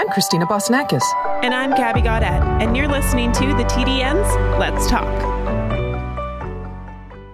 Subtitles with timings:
[0.00, 1.02] I'm Christina Bossinakis.
[1.44, 5.04] And I'm Gabby Gaudet, and you're listening to the TDN's Let's Talk.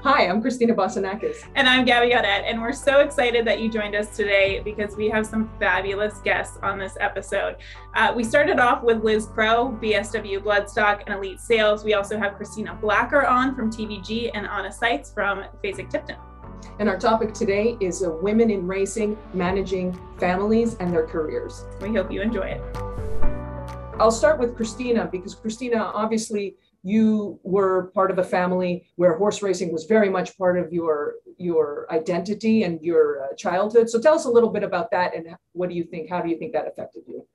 [0.03, 1.45] Hi, I'm Christina Bossinakis.
[1.55, 5.09] And I'm Gabby Gaudet, and we're so excited that you joined us today because we
[5.11, 7.55] have some fabulous guests on this episode.
[7.95, 11.85] Uh, we started off with Liz Crow, BSW Bloodstock and Elite Sales.
[11.85, 16.17] We also have Christina Blacker on from TVG and Anna Seitz from Fasig Tipton.
[16.79, 21.65] And our topic today is uh, women in racing managing families and their careers.
[21.81, 22.77] We hope you enjoy it.
[23.99, 29.43] I'll start with Christina because Christina, obviously, you were part of a family where horse
[29.43, 33.91] racing was very much part of your your identity and your uh, childhood.
[33.91, 36.09] So tell us a little bit about that and what do you think?
[36.09, 37.27] How do you think that affected you?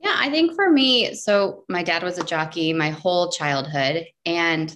[0.00, 4.74] Yeah, I think for me, so my dad was a jockey my whole childhood, and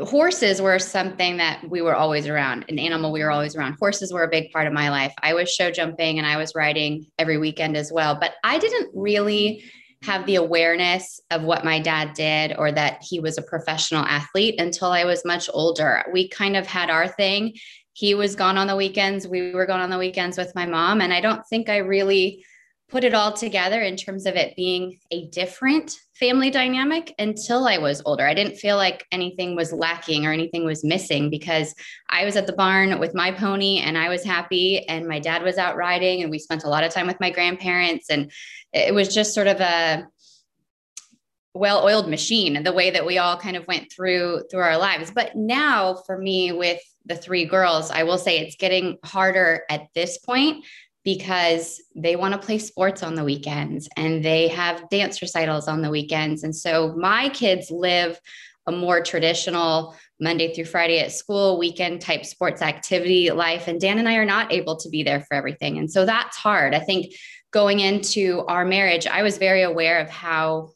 [0.00, 2.64] horses were something that we were always around.
[2.68, 3.76] An animal we were always around.
[3.78, 5.12] Horses were a big part of my life.
[5.22, 8.90] I was show jumping and i was riding every weekend as well but i didn't
[8.94, 9.62] really
[10.02, 14.60] have the awareness of what my dad did or that he was a professional athlete
[14.60, 16.04] until i was much older.
[16.12, 17.54] We kind of had our thing.
[17.94, 19.28] He was gone on the weekends.
[19.28, 22.44] We were gone on the weekends with my mom and i don't think i really
[22.92, 27.78] put it all together in terms of it being a different family dynamic until I
[27.78, 28.26] was older.
[28.26, 31.74] I didn't feel like anything was lacking or anything was missing because
[32.10, 35.42] I was at the barn with my pony and I was happy, and my dad
[35.42, 38.10] was out riding, and we spent a lot of time with my grandparents.
[38.10, 38.30] And
[38.74, 40.06] it was just sort of a
[41.54, 45.36] well-oiled machine the way that we all kind of went through through our lives but
[45.36, 50.16] now for me with the three girls i will say it's getting harder at this
[50.16, 50.64] point
[51.04, 55.82] because they want to play sports on the weekends and they have dance recitals on
[55.82, 56.44] the weekends.
[56.44, 58.20] And so my kids live
[58.66, 63.66] a more traditional Monday through Friday at school, weekend type sports activity life.
[63.66, 65.78] And Dan and I are not able to be there for everything.
[65.78, 66.74] And so that's hard.
[66.74, 67.12] I think
[67.52, 70.70] going into our marriage, I was very aware of how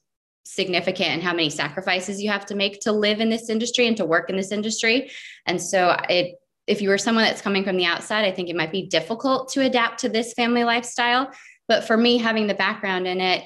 [0.45, 3.97] significant and how many sacrifices you have to make to live in this industry and
[3.97, 5.11] to work in this industry.
[5.45, 6.37] And so it
[6.67, 9.51] if you were someone that's coming from the outside, I think it might be difficult
[9.51, 11.31] to adapt to this family lifestyle.
[11.69, 13.45] But for me, having the background in it,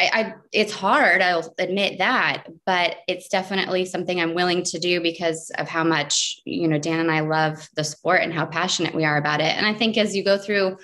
[0.00, 1.22] I, I, it's hard.
[1.22, 6.40] I'll admit that, but it's definitely something I'm willing to do because of how much
[6.44, 9.56] you know Dan and I love the sport and how passionate we are about it.
[9.56, 10.78] And I think as you go through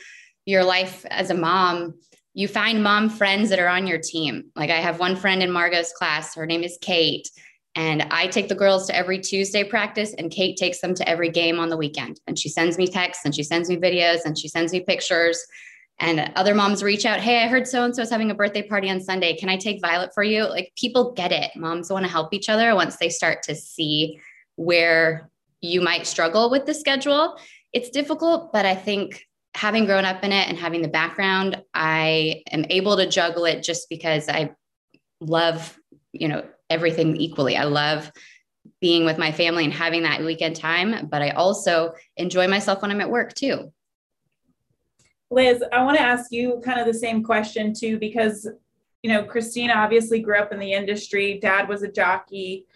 [0.46, 1.94] your life as a mom,
[2.34, 4.50] you find mom friends that are on your team.
[4.56, 6.34] Like I have one friend in Margot's class.
[6.34, 7.28] Her name is Kate,
[7.76, 11.28] and I take the girls to every Tuesday practice, and Kate takes them to every
[11.28, 12.20] game on the weekend.
[12.26, 15.44] And she sends me texts and she sends me videos and she sends me pictures.
[15.98, 18.62] And other moms reach out, Hey, I heard so and so is having a birthday
[18.62, 19.36] party on Sunday.
[19.36, 20.44] Can I take Violet for you?
[20.44, 21.50] Like people get it.
[21.56, 24.20] Moms want to help each other once they start to see
[24.56, 25.30] where
[25.60, 27.36] you might struggle with the schedule.
[27.72, 29.24] It's difficult, but I think
[29.54, 33.62] having grown up in it and having the background, I am able to juggle it
[33.62, 34.54] just because I
[35.20, 35.78] love,
[36.12, 37.56] you know, everything equally.
[37.56, 38.12] I love
[38.80, 42.90] being with my family and having that weekend time, but I also enjoy myself when
[42.90, 43.72] I'm at work too.
[45.30, 48.48] Liz, I want to ask you kind of the same question too, because,
[49.02, 52.66] you know, Christina obviously grew up in the industry, dad was a jockey.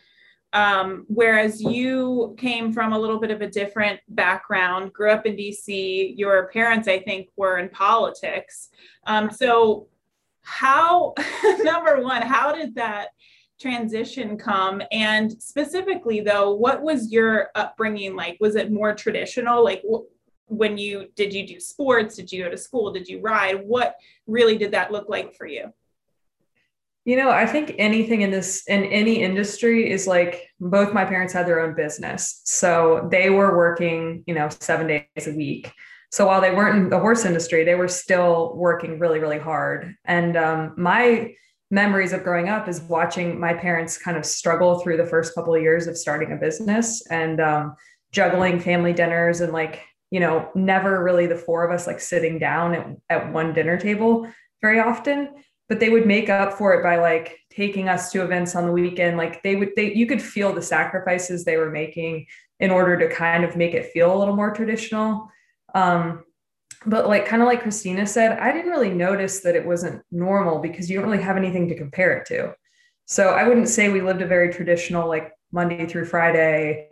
[0.55, 5.37] Um, whereas you came from a little bit of a different background, grew up in
[5.37, 8.71] DC, your parents, I think, were in politics.
[9.07, 9.89] Um, so,
[10.41, 11.13] how,
[11.59, 13.09] number one, how did that
[13.61, 14.83] transition come?
[14.91, 18.37] And specifically, though, what was your upbringing like?
[18.41, 19.65] Was it more traditional?
[19.65, 19.83] Like,
[20.49, 22.17] when you did you do sports?
[22.17, 22.93] Did you go to school?
[22.93, 23.63] Did you ride?
[23.67, 23.97] What
[24.27, 25.73] really did that look like for you?
[27.05, 31.33] You know, I think anything in this in any industry is like both my parents
[31.33, 32.43] had their own business.
[32.45, 35.73] So they were working, you know, 7 days a week.
[36.11, 39.95] So while they weren't in the horse industry, they were still working really really hard.
[40.05, 41.35] And um, my
[41.71, 45.55] memories of growing up is watching my parents kind of struggle through the first couple
[45.55, 47.77] of years of starting a business and um,
[48.13, 52.39] juggling family dinners and like you know never really the four of us like sitting
[52.39, 54.31] down at, at one dinner table
[54.63, 55.31] very often.
[55.69, 58.73] But they would make up for it by like taking us to events on the
[58.73, 59.19] weekend.
[59.19, 62.27] Like they would they you could feel the sacrifices they were making
[62.59, 65.31] in order to kind of make it feel a little more traditional.
[65.75, 66.25] Um,
[66.87, 70.61] but like kind of like Christina said, I didn't really notice that it wasn't normal
[70.61, 72.55] because you don't really have anything to compare it to.
[73.07, 76.89] So I wouldn't say we lived a very traditional like Monday through Friday,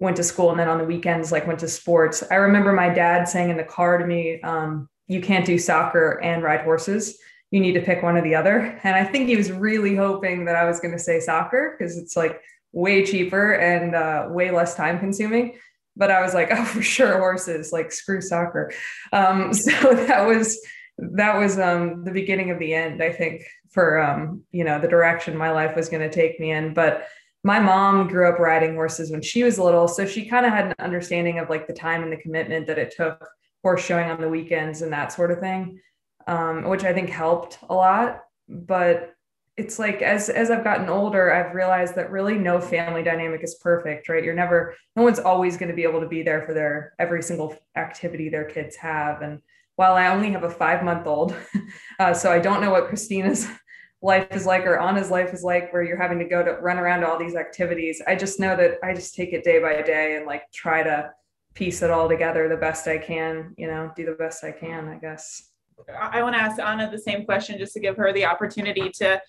[0.00, 2.22] went to school and then on the weekends like went to sports.
[2.30, 6.20] I remember my dad saying in the car to me, um, "You can't do soccer
[6.22, 7.18] and ride horses.
[7.50, 10.46] You need to pick one or the other." And I think he was really hoping
[10.46, 12.40] that I was going to say soccer because it's like
[12.72, 15.54] way cheaper and uh, way less time consuming
[15.96, 18.72] but I was like, oh, for sure, horses, like screw soccer.
[19.12, 20.60] Um, so that was
[20.98, 24.88] that was um, the beginning of the end, I think, for um, you know the
[24.88, 26.74] direction my life was going to take me in.
[26.74, 27.06] But
[27.44, 30.66] my mom grew up riding horses when she was little, so she kind of had
[30.66, 33.28] an understanding of like the time and the commitment that it took
[33.62, 35.80] horse showing on the weekends and that sort of thing,
[36.26, 38.20] um, which I think helped a lot.
[38.48, 39.14] But
[39.56, 43.56] it's like as as I've gotten older, I've realized that really no family dynamic is
[43.56, 44.24] perfect, right?
[44.24, 47.22] You're never, no one's always going to be able to be there for their every
[47.22, 49.40] single activity their kids have, and
[49.76, 51.34] while I only have a five month old,
[51.98, 53.46] uh, so I don't know what Christina's
[54.02, 56.78] life is like or Anna's life is like, where you're having to go to run
[56.78, 58.02] around to all these activities.
[58.06, 61.12] I just know that I just take it day by day and like try to
[61.54, 64.88] piece it all together the best I can, you know, do the best I can,
[64.88, 65.50] I guess.
[65.98, 69.20] I want to ask Anna the same question just to give her the opportunity to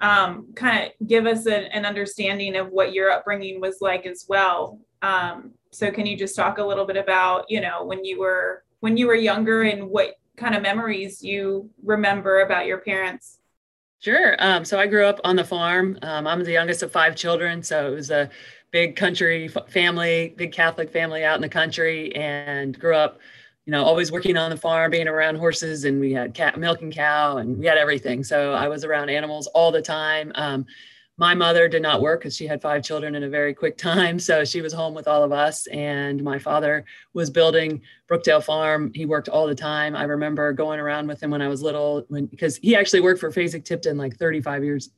[0.00, 4.26] um, kind of give us a, an understanding of what your upbringing was like as
[4.28, 4.78] well.
[5.02, 8.64] Um, so can you just talk a little bit about, you know, when you were
[8.80, 13.38] when you were younger and what kind of memories you remember about your parents?
[14.00, 14.34] Sure.
[14.38, 15.98] Um, so I grew up on the farm.
[16.00, 17.62] Um, I'm the youngest of five children.
[17.62, 18.30] So it was a
[18.70, 23.18] big country family, big Catholic family out in the country, and grew up,
[23.70, 26.82] you know, always working on the farm, being around horses, and we had cat, milk
[26.82, 28.24] and cow, and we had everything.
[28.24, 30.32] So I was around animals all the time.
[30.34, 30.66] Um,
[31.18, 34.18] my mother did not work because she had five children in a very quick time.
[34.18, 35.68] So she was home with all of us.
[35.68, 36.84] And my father
[37.14, 37.80] was building
[38.10, 38.90] Brookdale Farm.
[38.92, 39.94] He worked all the time.
[39.94, 43.20] I remember going around with him when I was little, when because he actually worked
[43.20, 44.90] for Fasig-Tipton like 35 years.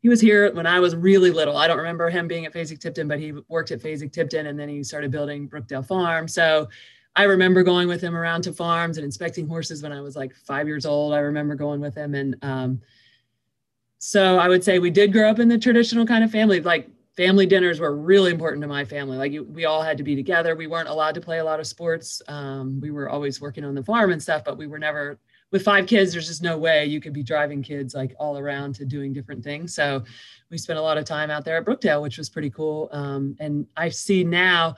[0.00, 1.58] He was here when I was really little.
[1.58, 4.82] I don't remember him being at Fasig-Tipton, but he worked at Fasig-Tipton and then he
[4.82, 6.26] started building Brookdale Farm.
[6.28, 6.68] So
[7.16, 10.34] I remember going with him around to farms and inspecting horses when I was like
[10.34, 11.14] five years old.
[11.14, 12.80] I remember going with him and um,
[13.98, 16.60] so I would say we did grow up in the traditional kind of family.
[16.60, 19.16] Like family dinners were really important to my family.
[19.16, 20.56] Like we all had to be together.
[20.56, 22.20] We weren't allowed to play a lot of sports.
[22.28, 25.18] Um, we were always working on the farm and stuff, but we were never
[25.52, 26.12] with five kids.
[26.12, 29.44] There's just no way you could be driving kids like all around to doing different
[29.44, 29.74] things.
[29.74, 30.04] So
[30.50, 32.88] we spent a lot of time out there at Brookdale, which was pretty cool.
[32.92, 34.74] Um, and I see now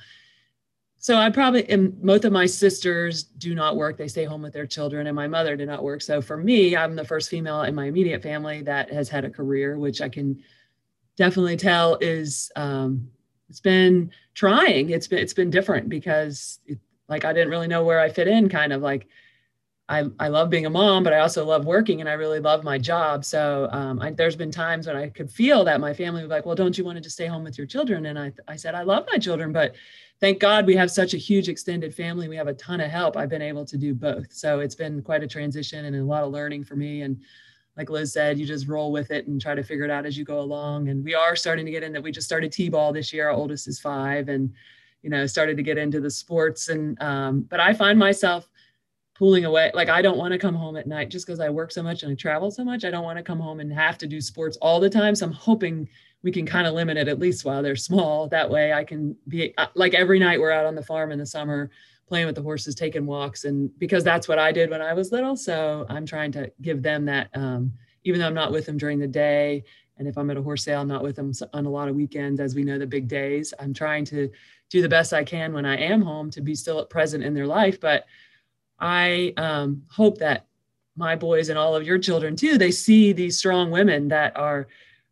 [1.06, 3.96] so I probably and both of my sisters do not work.
[3.96, 6.02] They stay home with their children, and my mother did not work.
[6.02, 9.30] So for me, I'm the first female in my immediate family that has had a
[9.30, 10.42] career, which I can
[11.16, 13.08] definitely tell is um,
[13.48, 14.90] it's been trying.
[14.90, 18.26] It's been it's been different because it, like I didn't really know where I fit
[18.26, 18.48] in.
[18.48, 19.06] Kind of like
[19.88, 22.64] I I love being a mom, but I also love working, and I really love
[22.64, 23.24] my job.
[23.24, 26.44] So um, I, there's been times when I could feel that my family was like,
[26.44, 28.74] "Well, don't you want to just stay home with your children?" And I I said,
[28.74, 29.74] "I love my children, but."
[30.20, 32.28] thank God we have such a huge extended family.
[32.28, 33.16] We have a ton of help.
[33.16, 34.32] I've been able to do both.
[34.32, 37.02] So it's been quite a transition and a lot of learning for me.
[37.02, 37.20] And
[37.76, 40.16] like Liz said, you just roll with it and try to figure it out as
[40.16, 40.88] you go along.
[40.88, 42.02] And we are starting to get in that.
[42.02, 43.28] we just started T-ball this year.
[43.28, 44.50] Our oldest is five and,
[45.02, 46.70] you know, started to get into the sports.
[46.70, 48.48] And, um, but I find myself
[49.18, 49.70] pulling away.
[49.74, 52.02] Like I don't want to come home at night just because I work so much
[52.02, 52.84] and I travel so much.
[52.84, 55.14] I don't want to come home and have to do sports all the time.
[55.14, 55.88] So I'm hoping
[56.22, 58.28] we can kind of limit it at least while they're small.
[58.28, 61.18] That way I can be uh, like every night we're out on the farm in
[61.18, 61.70] the summer
[62.08, 63.44] playing with the horses, taking walks.
[63.44, 65.36] And because that's what I did when I was little.
[65.36, 67.72] So I'm trying to give them that, um,
[68.04, 69.64] even though I'm not with them during the day.
[69.98, 71.96] And if I'm at a horse sale, I'm not with them on a lot of
[71.96, 73.52] weekends, as we know the big days.
[73.58, 74.30] I'm trying to
[74.68, 77.46] do the best I can when I am home to be still present in their
[77.46, 77.80] life.
[77.80, 78.04] But
[78.78, 80.46] I um, hope that
[80.96, 84.66] my boys and all of your children too, they see these strong women that are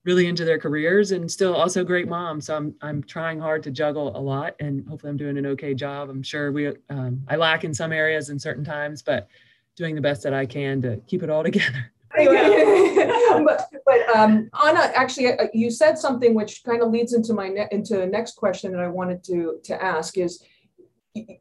[0.04, 2.46] really into their careers and still also great moms.
[2.46, 5.74] So I'm I'm trying hard to juggle a lot, and hopefully I'm doing an okay
[5.74, 6.10] job.
[6.10, 9.28] I'm sure we um, I lack in some areas in certain times, but
[9.76, 11.90] doing the best that I can to keep it all together.
[13.44, 17.48] but but um, Anna, actually, uh, you said something which kind of leads into my
[17.48, 20.44] ne- into the next question that I wanted to to ask is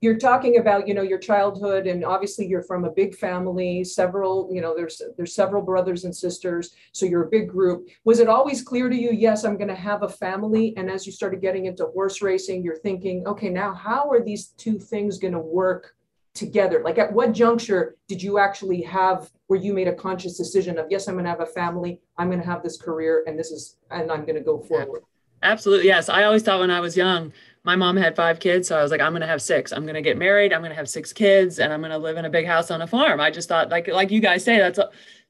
[0.01, 4.47] you're talking about you know your childhood and obviously you're from a big family several
[4.51, 7.87] you know there's there's several brothers and sisters so you're a big group.
[8.03, 11.05] Was it always clear to you yes i'm going to have a family and as
[11.05, 15.17] you started getting into horse racing you're thinking okay now how are these two things
[15.17, 15.95] going to work
[16.33, 16.81] together?
[16.83, 20.87] Like at what juncture did you actually have where you made a conscious decision of
[20.89, 23.51] yes i'm going to have a family i'm going to have this career and this
[23.51, 25.03] is and i'm going to go forward
[25.43, 26.09] absolutely yes.
[26.09, 27.31] I always thought when i was young
[27.63, 29.71] my mom had five kids so i was like i'm going to have six.
[29.71, 31.97] I'm going to get married i'm going to have six kids and i'm going to
[31.97, 33.19] live in a big house on a farm.
[33.19, 34.79] I just thought like like you guys say that's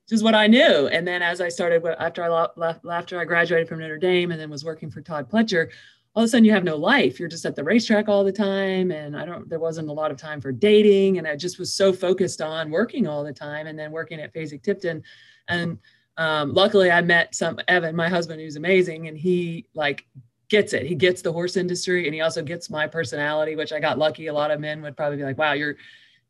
[0.09, 0.87] just what i knew.
[0.87, 4.39] And then as i started after i left after i graduated from notre dame and
[4.39, 5.69] then was working for todd pletcher
[6.15, 7.19] all of a sudden you have no life.
[7.19, 10.11] You're just at the racetrack all the time and i don't there wasn't a lot
[10.11, 13.67] of time for dating and i just was so focused on working all the time
[13.67, 15.03] and then working at Fasig-Tipton
[15.47, 15.77] and
[16.17, 20.05] um, luckily i met some evan my husband who's amazing and he like
[20.49, 20.85] gets it.
[20.85, 24.27] He gets the horse industry and he also gets my personality, which I got lucky.
[24.27, 25.77] A lot of men would probably be like, wow, you're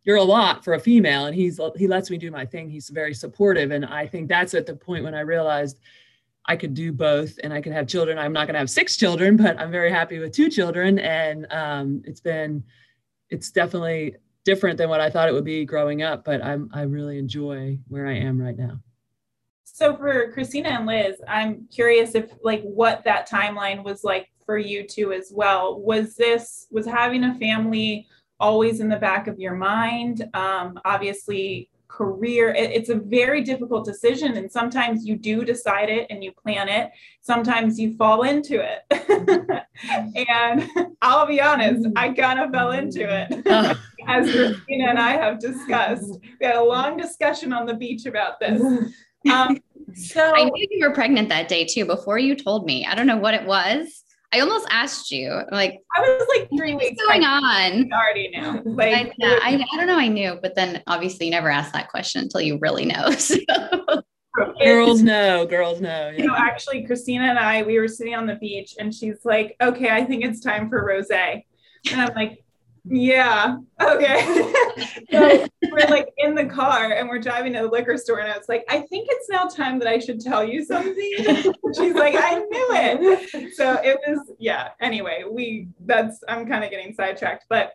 [0.04, 2.90] you're a lot for a female and he's he lets me do my thing he's
[2.90, 5.80] very supportive and i think that's at the point when i realized
[6.46, 8.98] i could do both and i could have children i'm not going to have six
[8.98, 12.64] children but i'm very happy with two children and um, it's been
[13.30, 16.82] it's definitely different than what i thought it would be growing up but i'm i
[16.82, 18.78] really enjoy where i am right now
[19.74, 24.58] so for christina and liz i'm curious if like what that timeline was like for
[24.58, 28.08] you two as well was this was having a family
[28.44, 30.30] always in the back of your mind.
[30.34, 34.36] Um, obviously, career, it, it's a very difficult decision.
[34.36, 38.82] And sometimes you do decide it and you plan it, sometimes you fall into it.
[40.30, 40.70] and
[41.02, 43.48] I'll be honest, I kind of fell into it.
[44.08, 48.42] As Christina and I have discussed, we had a long discussion on the beach about
[48.42, 48.62] this.
[49.32, 49.60] Um,
[49.96, 52.86] so I knew you were pregnant that day too before you told me.
[52.86, 54.04] I don't know what it was.
[54.34, 57.44] I almost asked you, like, I was like three weeks going on.
[57.44, 58.64] I already knew.
[58.66, 60.00] Like, I, I, I, don't know.
[60.00, 63.12] I knew, but then obviously you never ask that question until you really know.
[64.36, 64.56] So.
[64.64, 66.10] Girls know, girls know.
[66.10, 66.24] Yeah.
[66.24, 69.56] You know, actually, Christina and I, we were sitting on the beach, and she's like,
[69.62, 71.44] "Okay, I think it's time for rosé,"
[71.92, 72.43] and I'm like,
[72.86, 73.58] yeah.
[73.82, 74.54] Okay.
[75.12, 78.38] so we're like in the car and we're driving to the liquor store, and I
[78.38, 80.94] was like, I think it's now time that I should tell you something.
[80.96, 83.54] She's like, I knew it.
[83.56, 84.70] So it was, yeah.
[84.82, 87.74] Anyway, we that's I'm kind of getting sidetracked, but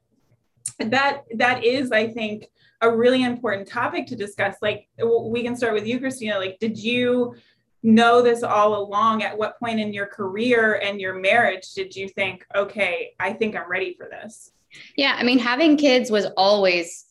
[0.78, 2.46] that that is, I think,
[2.82, 4.56] a really important topic to discuss.
[4.60, 6.38] Like we can start with you, Christina.
[6.38, 7.34] Like, did you
[7.82, 9.22] know this all along?
[9.22, 13.56] At what point in your career and your marriage did you think, okay, I think
[13.56, 14.52] I'm ready for this?
[14.96, 17.04] Yeah, I mean, having kids was always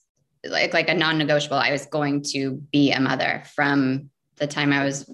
[0.43, 1.57] like like a non-negotiable.
[1.57, 5.09] I was going to be a mother from the time I was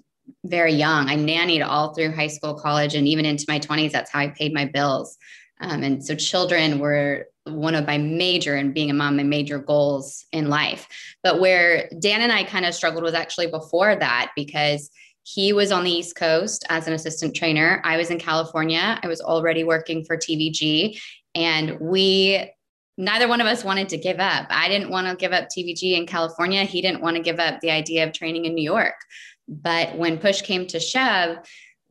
[0.46, 1.10] very young.
[1.10, 3.92] I nannied all through high school, college, and even into my 20s.
[3.92, 5.18] That's how I paid my bills.
[5.60, 9.60] Um, and so children were one of my major and being a mom my major
[9.60, 10.88] goals in life
[11.24, 14.90] but where dan and i kind of struggled was actually before that because
[15.24, 19.08] he was on the east coast as an assistant trainer i was in california i
[19.08, 20.98] was already working for tvg
[21.36, 22.52] and we,
[22.98, 24.48] neither one of us wanted to give up.
[24.50, 26.64] I didn't want to give up TVG in California.
[26.64, 28.96] He didn't want to give up the idea of training in New York.
[29.48, 31.38] But when push came to shove,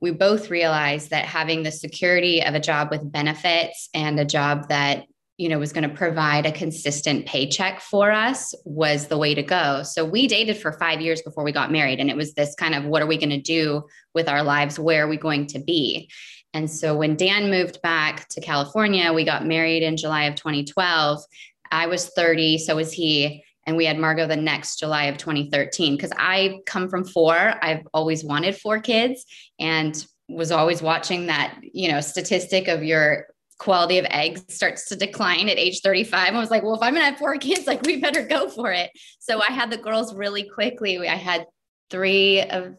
[0.00, 4.68] we both realized that having the security of a job with benefits and a job
[4.68, 5.04] that
[5.38, 9.42] you know was going to provide a consistent paycheck for us was the way to
[9.42, 12.54] go so we dated for 5 years before we got married and it was this
[12.54, 13.82] kind of what are we going to do
[14.14, 16.10] with our lives where are we going to be
[16.54, 21.24] and so when Dan moved back to California, we got married in July of 2012.
[21.70, 23.44] I was 30, so was he.
[23.66, 25.96] And we had Margot the next July of 2013.
[25.96, 29.24] Because I come from four, I've always wanted four kids
[29.58, 33.28] and was always watching that, you know, statistic of your
[33.58, 36.34] quality of eggs starts to decline at age 35.
[36.34, 38.72] I was like, well, if I'm gonna have four kids, like we better go for
[38.72, 38.90] it.
[39.20, 41.08] So I had the girls really quickly.
[41.08, 41.46] I had
[41.88, 42.76] three of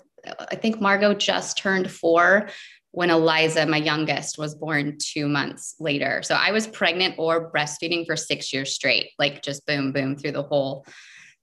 [0.52, 2.50] I think Margot just turned four
[2.94, 6.22] when Eliza, my youngest, was born two months later.
[6.22, 10.34] So I was pregnant or breastfeeding for six years straight, like just boom, boom through
[10.34, 10.86] the whole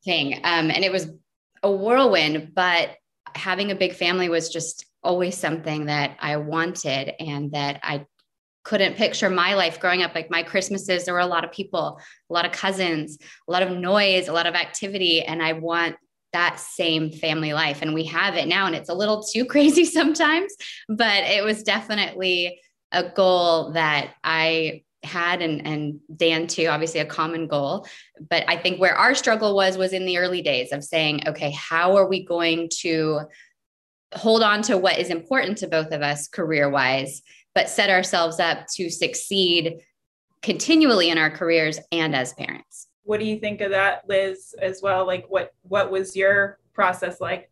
[0.05, 0.35] thing.
[0.45, 1.11] Um, and it was
[1.65, 2.91] a whirlwind, but
[3.35, 8.07] having a big family was just always something that I wanted and that I
[8.63, 10.15] couldn't picture my life growing up.
[10.15, 13.65] Like my Christmases, there were a lot of people, a lot of cousins, a lot
[13.65, 15.23] of noise, a lot of activity.
[15.23, 15.97] And I want
[16.33, 17.83] that same family life.
[17.83, 20.53] And we have it now, and it's a little too crazy sometimes,
[20.89, 22.61] but it was definitely
[22.93, 27.87] a goal that I had and and Dan too obviously a common goal
[28.29, 31.53] but I think where our struggle was was in the early days of saying okay
[31.53, 33.21] how are we going to
[34.15, 37.23] hold on to what is important to both of us career wise
[37.55, 39.79] but set ourselves up to succeed
[40.43, 44.81] continually in our careers and as parents what do you think of that, Liz, as
[44.83, 45.07] well?
[45.07, 47.51] Like what what was your process like?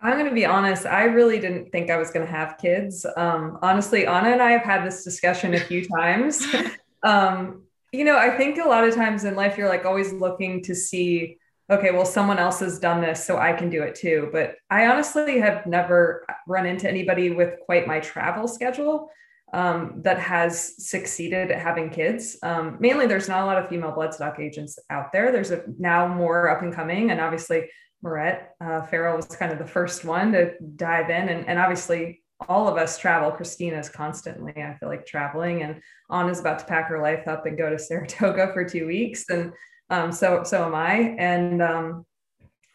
[0.00, 0.84] I'm going to be honest.
[0.84, 3.06] I really didn't think I was going to have kids.
[3.16, 6.46] Um, honestly, Anna and I have had this discussion a few times.
[7.02, 10.62] um, you know, I think a lot of times in life, you're like always looking
[10.64, 11.38] to see,
[11.70, 14.28] okay, well, someone else has done this, so I can do it too.
[14.30, 19.08] But I honestly have never run into anybody with quite my travel schedule
[19.54, 22.36] um, that has succeeded at having kids.
[22.42, 25.30] Um, mainly, there's not a lot of female bloodstock agents out there.
[25.30, 27.70] There's a, now more up and coming, and obviously,
[28.02, 32.20] Marette uh, Farrell was kind of the first one to dive in, and, and obviously,
[32.48, 33.30] all of us travel.
[33.30, 35.80] Christina is constantly, I feel like, traveling, and
[36.10, 39.52] Anna's about to pack her life up and go to Saratoga for two weeks, and
[39.88, 41.14] um, so so am I.
[41.16, 42.04] And um,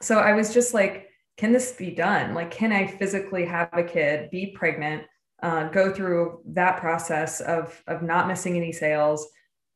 [0.02, 2.34] so I was just like, can this be done?
[2.34, 5.04] Like, can I physically have a kid, be pregnant?
[5.42, 9.28] Uh, go through that process of of not missing any sales,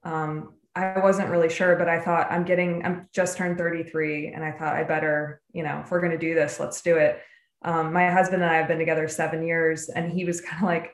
[0.03, 4.43] um, I wasn't really sure, but I thought I'm getting, I'm just turned 33 and
[4.43, 7.21] I thought I better, you know, if we're going to do this, let's do it.
[7.63, 10.67] Um, my husband and I have been together seven years and he was kind of
[10.67, 10.93] like,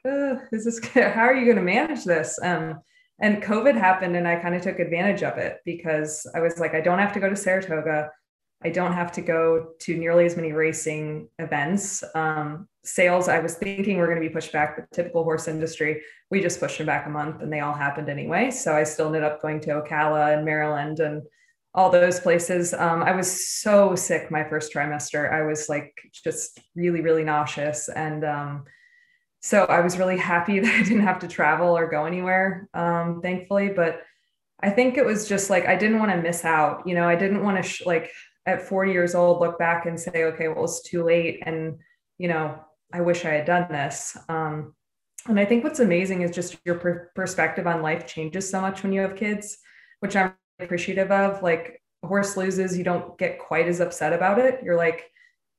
[0.51, 2.37] is this, how are you going to manage this?
[2.43, 2.81] Um,
[3.21, 6.73] and COVID happened and I kind of took advantage of it because I was like,
[6.73, 8.11] I don't have to go to Saratoga.
[8.63, 12.03] I don't have to go to nearly as many racing events.
[12.13, 16.01] Um, sales, I was thinking we're going to be pushed back, the typical horse industry,
[16.29, 18.51] we just pushed them back a month and they all happened anyway.
[18.51, 21.23] So I still ended up going to Ocala and Maryland and
[21.73, 22.73] all those places.
[22.73, 25.31] Um, I was so sick my first trimester.
[25.31, 27.89] I was like just really, really nauseous.
[27.89, 28.65] And um,
[29.39, 33.21] so I was really happy that I didn't have to travel or go anywhere, um,
[33.21, 33.69] thankfully.
[33.69, 34.01] But
[34.61, 36.85] I think it was just like I didn't want to miss out.
[36.85, 38.11] You know, I didn't want to sh- like
[38.45, 41.41] at 40 years old look back and say, okay, well, it's too late.
[41.45, 41.77] And,
[42.17, 42.59] you know,
[42.93, 44.17] I wish I had done this.
[44.27, 44.73] Um,
[45.27, 48.83] and I think what's amazing is just your per- perspective on life changes so much
[48.83, 49.57] when you have kids,
[49.99, 51.43] which I'm appreciative of.
[51.43, 54.61] Like, horse loses, you don't get quite as upset about it.
[54.63, 55.11] You're like,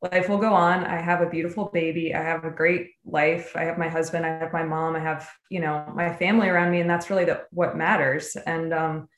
[0.03, 0.85] life will go on.
[0.85, 2.15] I have a beautiful baby.
[2.15, 3.53] I have a great life.
[3.55, 4.25] I have my husband.
[4.25, 4.97] I have my mom.
[4.97, 6.81] I have, you know, my family around me.
[6.81, 8.37] And that's really the, what matters.
[8.47, 9.09] And um,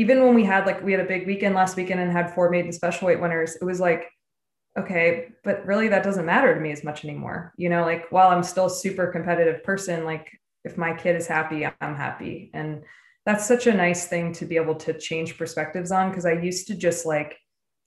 [0.00, 2.48] even when we had like, we had a big weekend last weekend and had four
[2.48, 4.10] maiden special weight winners, it was like,
[4.78, 7.52] okay, but really that doesn't matter to me as much anymore.
[7.58, 10.30] You know, like while I'm still super competitive person, like
[10.64, 12.50] if my kid is happy, I'm happy.
[12.54, 12.82] And
[13.26, 16.68] that's such a nice thing to be able to change perspectives on because I used
[16.68, 17.36] to just like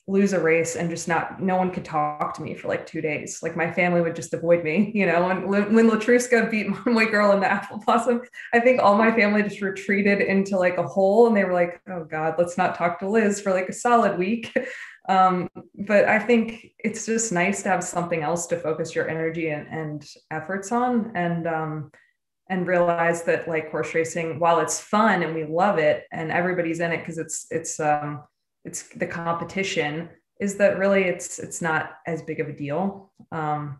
[0.05, 3.00] lose a race and just not no one could talk to me for like two
[3.00, 3.39] days.
[3.41, 7.31] Like my family would just avoid me you know and when Letruska beat my girl
[7.31, 8.22] in the apple blossom
[8.53, 11.81] i think all my family just retreated into like a hole and they were like
[11.89, 14.55] oh god let's not talk to liz for like a solid week.
[15.10, 15.50] Um,
[15.86, 19.67] but i think it's just nice to have something else to focus your energy and,
[19.67, 21.91] and efforts on and um,
[22.50, 26.79] and realize that like horse racing while it's fun and we love it and everybody's
[26.79, 28.24] in it because it's it's um
[28.65, 33.79] it's the competition is that really it's it's not as big of a deal um,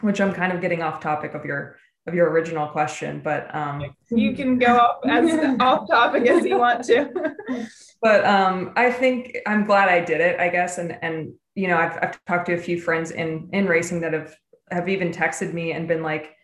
[0.00, 1.76] which i'm kind of getting off topic of your
[2.06, 6.58] of your original question but um, you can go off as off topic as you
[6.58, 7.34] want to.
[8.02, 11.78] But um, i think i'm glad i did it i guess and and you know
[11.78, 14.36] I've, I've talked to a few friends in in racing that have
[14.70, 16.34] have even texted me and been like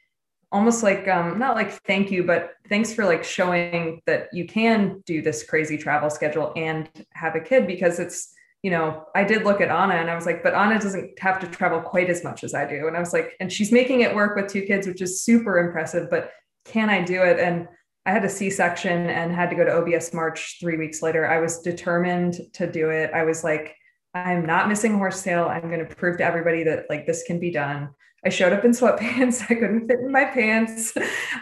[0.52, 5.02] almost like um, not like thank you but thanks for like showing that you can
[5.06, 8.32] do this crazy travel schedule and have a kid because it's
[8.62, 11.38] you know i did look at anna and i was like but anna doesn't have
[11.38, 12.88] to travel quite as much as i do.
[12.88, 15.58] And i was like and she's making it work with two kids which is super
[15.58, 16.32] impressive but
[16.64, 17.38] can i do it?
[17.38, 17.68] And
[18.04, 21.26] i had a c-section and had to go to obs march three weeks later.
[21.26, 23.12] I was determined to do it.
[23.14, 23.76] I was like
[24.12, 27.52] i'm not missing horsetail i'm going to prove to everybody that like this can be
[27.52, 27.88] done
[28.24, 29.42] I showed up in sweatpants.
[29.50, 30.92] I couldn't fit in my pants.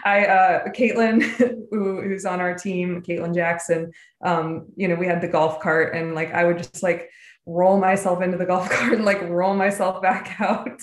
[0.05, 1.23] I, uh, Caitlin,
[1.71, 3.91] who, who's on our team, Caitlin Jackson,
[4.23, 7.09] um, you know, we had the golf cart and like, I would just like
[7.45, 10.81] roll myself into the golf cart and like roll myself back out.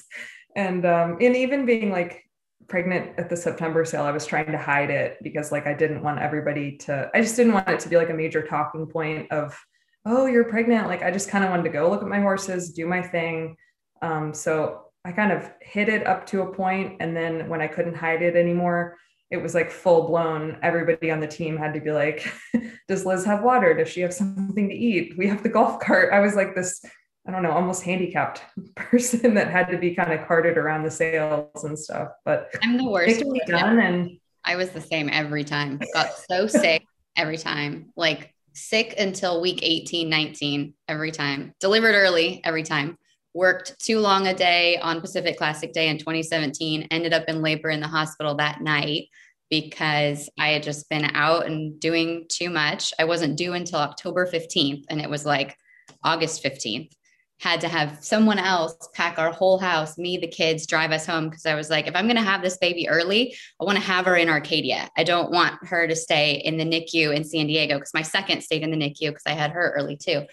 [0.55, 2.23] And, um, and even being like
[2.69, 6.03] pregnant at the September sale, I was trying to hide it because like, I didn't
[6.03, 9.31] want everybody to, I just didn't want it to be like a major talking point
[9.31, 9.59] of,
[10.05, 10.87] oh, you're pregnant.
[10.87, 13.57] Like, I just kind of wanted to go look at my horses, do my thing.
[14.03, 17.69] Um, so I kind of hid it up to a point, and then when I
[17.69, 18.97] couldn't hide it anymore,
[19.31, 20.59] it was like full blown.
[20.63, 22.29] Everybody on the team had to be like,
[22.89, 23.73] "Does Liz have water?
[23.73, 25.17] Does she have something to eat?
[25.17, 26.85] We have the golf cart." I was like this,
[27.25, 28.43] I don't know, almost handicapped
[28.75, 32.09] person that had to be kind of carted around the sales and stuff.
[32.25, 33.23] But I'm the worst.
[33.47, 35.81] Done, and I was the same every time.
[35.95, 36.83] Got so sick
[37.17, 41.55] every time, like sick until week 18, 19 every time.
[41.61, 42.99] Delivered early every time
[43.37, 47.69] worked too long a day on Pacific Classic Day in 2017, ended up in labor
[47.69, 49.09] in the hospital that night
[49.51, 52.93] because I had just been out and doing too much.
[52.99, 55.57] I wasn't due until October 15th, and it was like
[56.03, 56.91] August 15th.
[57.39, 61.29] Had to have someone else pack our whole house, me, the kids, drive us home
[61.29, 63.85] because I was like, if I'm going to have this baby early, I want to
[63.85, 64.89] have her in Arcadia.
[64.97, 68.41] I don't want her to stay in the NICU in San Diego because my second
[68.41, 70.25] stayed in the NICU because I had her early too.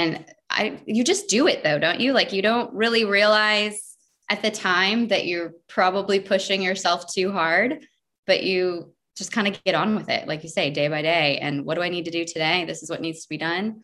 [0.00, 2.14] And I you just do it though, don't you?
[2.14, 3.96] Like you don't really realize
[4.30, 7.84] at the time that you're probably pushing yourself too hard,
[8.26, 11.38] but you just kind of get on with it, like you say, day by day.
[11.38, 12.64] And what do I need to do today?
[12.64, 13.82] This is what needs to be done.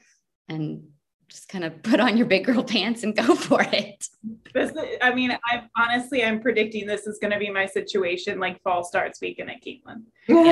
[0.49, 0.85] And
[1.29, 4.07] just kind of put on your big girl pants and go for it.
[4.55, 8.63] This, I mean, I'm honestly, I'm predicting this is going to be my situation like
[8.63, 10.03] fall starts weekend at Caitlin.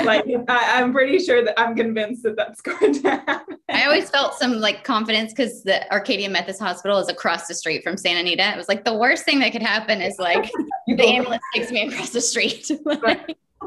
[0.04, 3.58] like, I, am pretty sure that I'm convinced that that's going to happen.
[3.70, 7.82] I always felt some like confidence because the Arcadia Methodist Hospital is across the street
[7.82, 8.52] from Santa Anita.
[8.52, 10.50] It was like the worst thing that could happen is like
[10.86, 12.70] the ambulance takes me across the street.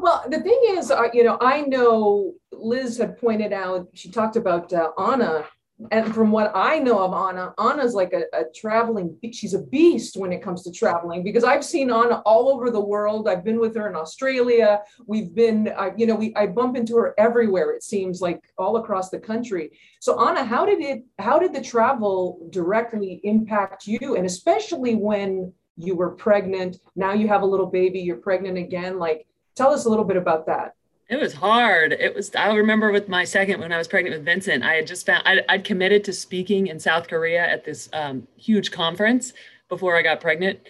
[0.00, 4.36] Well, the thing is, uh, you know, I know Liz had pointed out, she talked
[4.36, 5.44] about uh, Anna
[5.92, 10.16] and from what I know of Anna, Anna's like a, a, traveling, she's a beast
[10.16, 13.28] when it comes to traveling because I've seen Anna all over the world.
[13.28, 14.80] I've been with her in Australia.
[15.06, 17.70] We've been, uh, you know, we I bump into her everywhere.
[17.70, 19.70] It seems like all across the country.
[20.00, 24.16] So Anna, how did it, how did the travel directly impact you?
[24.16, 28.98] And especially when you were pregnant, now you have a little baby, you're pregnant again.
[28.98, 30.74] Like, tell us a little bit about that.
[31.08, 31.92] It was hard.
[31.92, 34.86] It was, I remember with my second, when I was pregnant with Vincent, I had
[34.86, 39.32] just found, I'd, I'd committed to speaking in South Korea at this um, huge conference
[39.70, 40.60] before I got pregnant.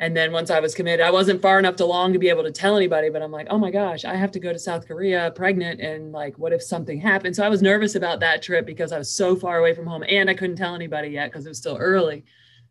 [0.00, 2.50] And then once I was committed, I wasn't far enough along to be able to
[2.50, 5.32] tell anybody, but I'm like, oh my gosh, I have to go to South Korea
[5.34, 5.80] pregnant.
[5.80, 7.36] And like, what if something happened?
[7.36, 10.04] So I was nervous about that trip because I was so far away from home
[10.08, 12.24] and I couldn't tell anybody yet because it was still early.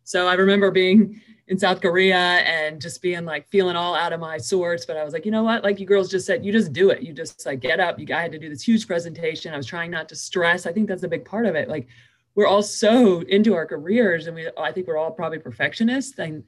[0.04, 4.20] So I remember being in South Korea and just being like feeling all out of
[4.20, 4.84] my sorts.
[4.84, 5.64] But I was like, you know what?
[5.64, 7.02] Like you girls just said, you just do it.
[7.02, 7.98] You just like get up.
[7.98, 9.54] You I had to do this huge presentation.
[9.54, 10.66] I was trying not to stress.
[10.66, 11.68] I think that's a big part of it.
[11.68, 11.88] Like
[12.34, 16.44] we're all so into our careers and we I think we're all probably perfectionists and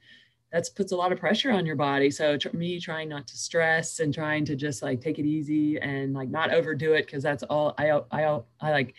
[0.51, 2.11] that puts a lot of pressure on your body.
[2.11, 5.79] So tr- me trying not to stress and trying to just like take it easy
[5.79, 8.93] and like not overdo it because that's all I I I like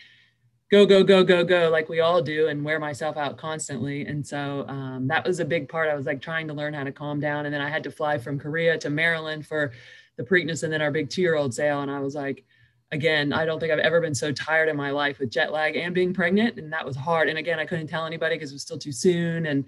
[0.73, 4.07] go go go go go like we all do and wear myself out constantly.
[4.07, 5.87] And so um, that was a big part.
[5.87, 7.45] I was like trying to learn how to calm down.
[7.45, 9.71] And then i had to fly from korea to maryland for
[10.17, 11.81] the preakness and then our big two-year-old sale.
[11.81, 12.43] And i was like
[12.91, 15.75] again i don't think i've ever been so tired in my life with jet lag
[15.75, 16.57] and being pregnant.
[16.57, 17.29] And that was hard.
[17.29, 19.45] And again i couldn't tell anybody because it was still too soon.
[19.45, 19.65] And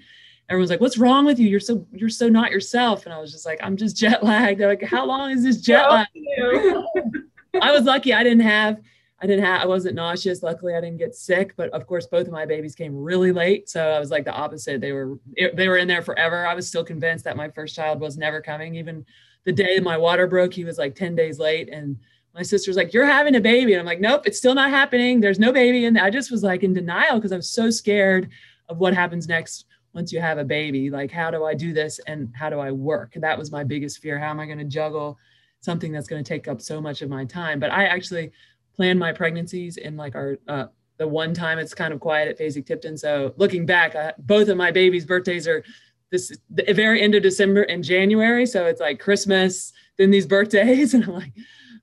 [0.49, 1.47] everyone's like what's wrong with you?
[1.47, 3.05] You're so you're so not yourself.
[3.05, 4.59] And i was just like i'm just jet lagged.
[4.59, 6.07] They're like how long is this jet lag?
[7.61, 8.81] I was lucky i didn't have
[9.21, 10.43] I didn't have, I wasn't nauseous.
[10.43, 11.53] Luckily, I didn't get sick.
[11.55, 14.33] But of course, both of my babies came really late, so I was like the
[14.33, 14.81] opposite.
[14.81, 15.17] They were
[15.53, 16.45] they were in there forever.
[16.45, 18.75] I was still convinced that my first child was never coming.
[18.75, 19.05] Even
[19.45, 21.97] the day my water broke, he was like ten days late, and
[22.33, 25.21] my sister's like, "You're having a baby," and I'm like, "Nope, it's still not happening.
[25.21, 28.29] There's no baby." And I just was like in denial because I was so scared
[28.67, 30.89] of what happens next once you have a baby.
[30.89, 33.13] Like, how do I do this, and how do I work?
[33.15, 34.19] That was my biggest fear.
[34.19, 35.17] How am I going to juggle
[35.61, 37.61] something that's going to take up so much of my time?
[37.61, 38.33] But I actually
[38.75, 40.65] plan my pregnancies in like our uh,
[40.97, 42.97] the one time it's kind of quiet at Fasig-Tipton.
[42.97, 45.63] So looking back, uh, both of my babies' birthdays are
[46.11, 48.45] this the very end of December and January.
[48.45, 51.33] So it's like Christmas, then these birthdays, and I'm like,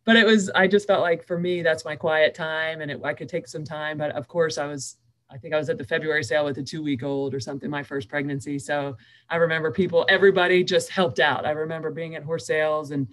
[0.04, 3.00] but it was I just felt like for me that's my quiet time, and it,
[3.04, 3.98] I could take some time.
[3.98, 4.96] But of course, I was
[5.32, 7.70] I think I was at the February sale with a two week old or something,
[7.70, 8.58] my first pregnancy.
[8.58, 8.96] So
[9.30, 11.46] I remember people, everybody just helped out.
[11.46, 13.08] I remember being at horse sales and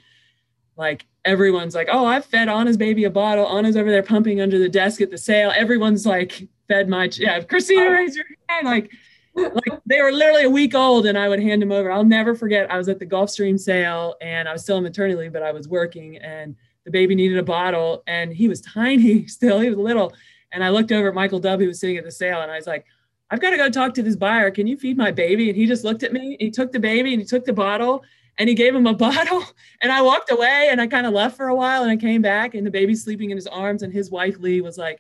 [0.75, 3.47] like everyone's like, oh, I've fed Anna's baby a bottle.
[3.47, 5.53] Anna's over there pumping under the desk at the sale.
[5.55, 7.41] Everyone's like fed my yeah.
[7.41, 7.91] Christina oh.
[7.91, 8.91] raised her hand like
[9.35, 11.91] like they were literally a week old and I would hand them over.
[11.91, 12.69] I'll never forget.
[12.71, 15.51] I was at the Gulfstream sale and I was still in maternity leave, but I
[15.51, 19.59] was working and the baby needed a bottle and he was tiny still.
[19.59, 20.13] He was little.
[20.51, 22.55] And I looked over at Michael Dubb, who was sitting at the sale, and I
[22.55, 22.85] was like,
[23.29, 24.49] I've got to go talk to this buyer.
[24.49, 25.49] Can you feed my baby?
[25.49, 26.35] And he just looked at me.
[26.39, 28.03] He took the baby and he took the bottle
[28.39, 29.43] and he gave him a bottle
[29.81, 32.21] and i walked away and i kind of left for a while and i came
[32.21, 34.99] back and the baby's sleeping in his arms and his wife lee was like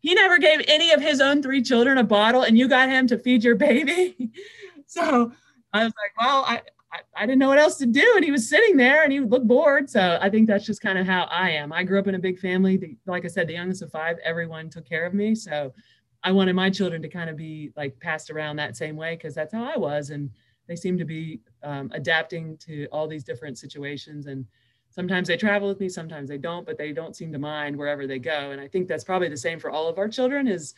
[0.00, 3.08] he never gave any of his own three children a bottle and you got him
[3.08, 4.32] to feed your baby?
[4.88, 5.32] So
[5.72, 8.30] i was like well I, I, I didn't know what else to do and he
[8.30, 9.90] was sitting there and he looked bored.
[9.90, 11.72] So i think that's just kind of how i am.
[11.72, 12.76] I grew up in a big family.
[12.76, 15.34] The, like i said the youngest of five everyone took care of me.
[15.34, 15.74] So
[16.22, 19.34] i wanted my children to kind of be like passed around that same way because
[19.34, 20.30] that's how i was and
[20.68, 24.46] they seem to be um, adapting to all these different situations and
[24.88, 28.06] sometimes they travel with me sometimes they don't but they don't seem to mind wherever
[28.06, 30.74] they go and i think that's probably the same for all of our children is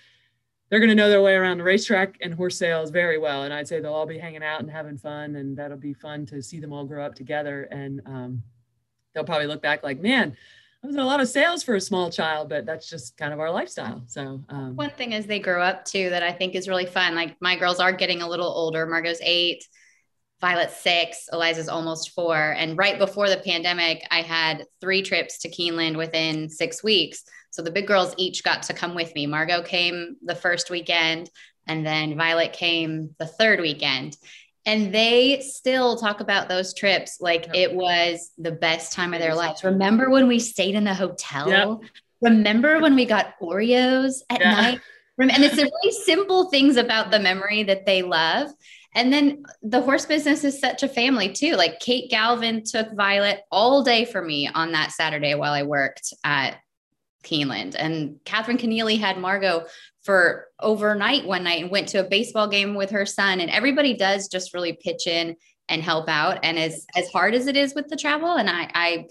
[0.70, 3.52] they're going to know their way around the racetrack and horse sales very well and
[3.52, 6.42] i'd say they'll all be hanging out and having fun and that'll be fun to
[6.42, 8.42] see them all grow up together and um,
[9.14, 10.34] they'll probably look back like man
[10.82, 13.32] I was in a lot of sales for a small child, but that's just kind
[13.32, 14.04] of our lifestyle.
[14.06, 17.16] So um, one thing as they grow up too that I think is really fun.
[17.16, 18.86] Like my girls are getting a little older.
[18.86, 19.66] Margot's eight,
[20.40, 22.36] Violet's six, Eliza's almost four.
[22.36, 27.24] And right before the pandemic, I had three trips to Keeneland within six weeks.
[27.50, 29.26] So the big girls each got to come with me.
[29.26, 31.30] Margot came the first weekend,
[31.66, 34.16] and then Violet came the third weekend.
[34.64, 37.54] And they still talk about those trips like yep.
[37.54, 39.64] it was the best time of their lives.
[39.64, 41.48] Remember when we stayed in the hotel?
[41.48, 41.90] Yep.
[42.20, 44.52] Remember when we got Oreos at yeah.
[44.52, 44.80] night?
[45.18, 48.50] And it's the really simple things about the memory that they love.
[48.94, 51.52] And then the horse business is such a family too.
[51.52, 56.12] Like Kate Galvin took Violet all day for me on that Saturday while I worked
[56.24, 56.56] at
[57.22, 57.76] Keeneland.
[57.78, 59.66] And Catherine Keneally had Margot
[60.02, 63.40] for overnight one night and went to a baseball game with her son.
[63.40, 65.36] And everybody does just really pitch in
[65.68, 66.38] and help out.
[66.42, 69.06] And as as hard as it is with the travel, and I I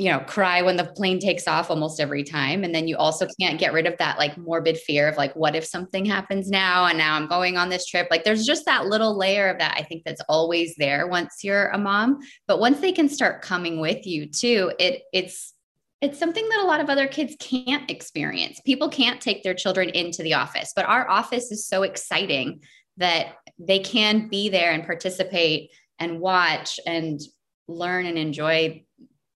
[0.00, 2.64] you know, cry when the plane takes off almost every time.
[2.64, 5.54] And then you also can't get rid of that like morbid fear of like, what
[5.54, 6.86] if something happens now?
[6.86, 8.08] And now I'm going on this trip.
[8.10, 11.68] Like there's just that little layer of that I think that's always there once you're
[11.68, 12.20] a mom.
[12.48, 15.52] But once they can start coming with you too, it it's
[16.00, 18.58] it's something that a lot of other kids can't experience.
[18.64, 22.62] People can't take their children into the office, but our office is so exciting
[22.96, 27.20] that they can be there and participate and watch and
[27.68, 28.82] learn and enjoy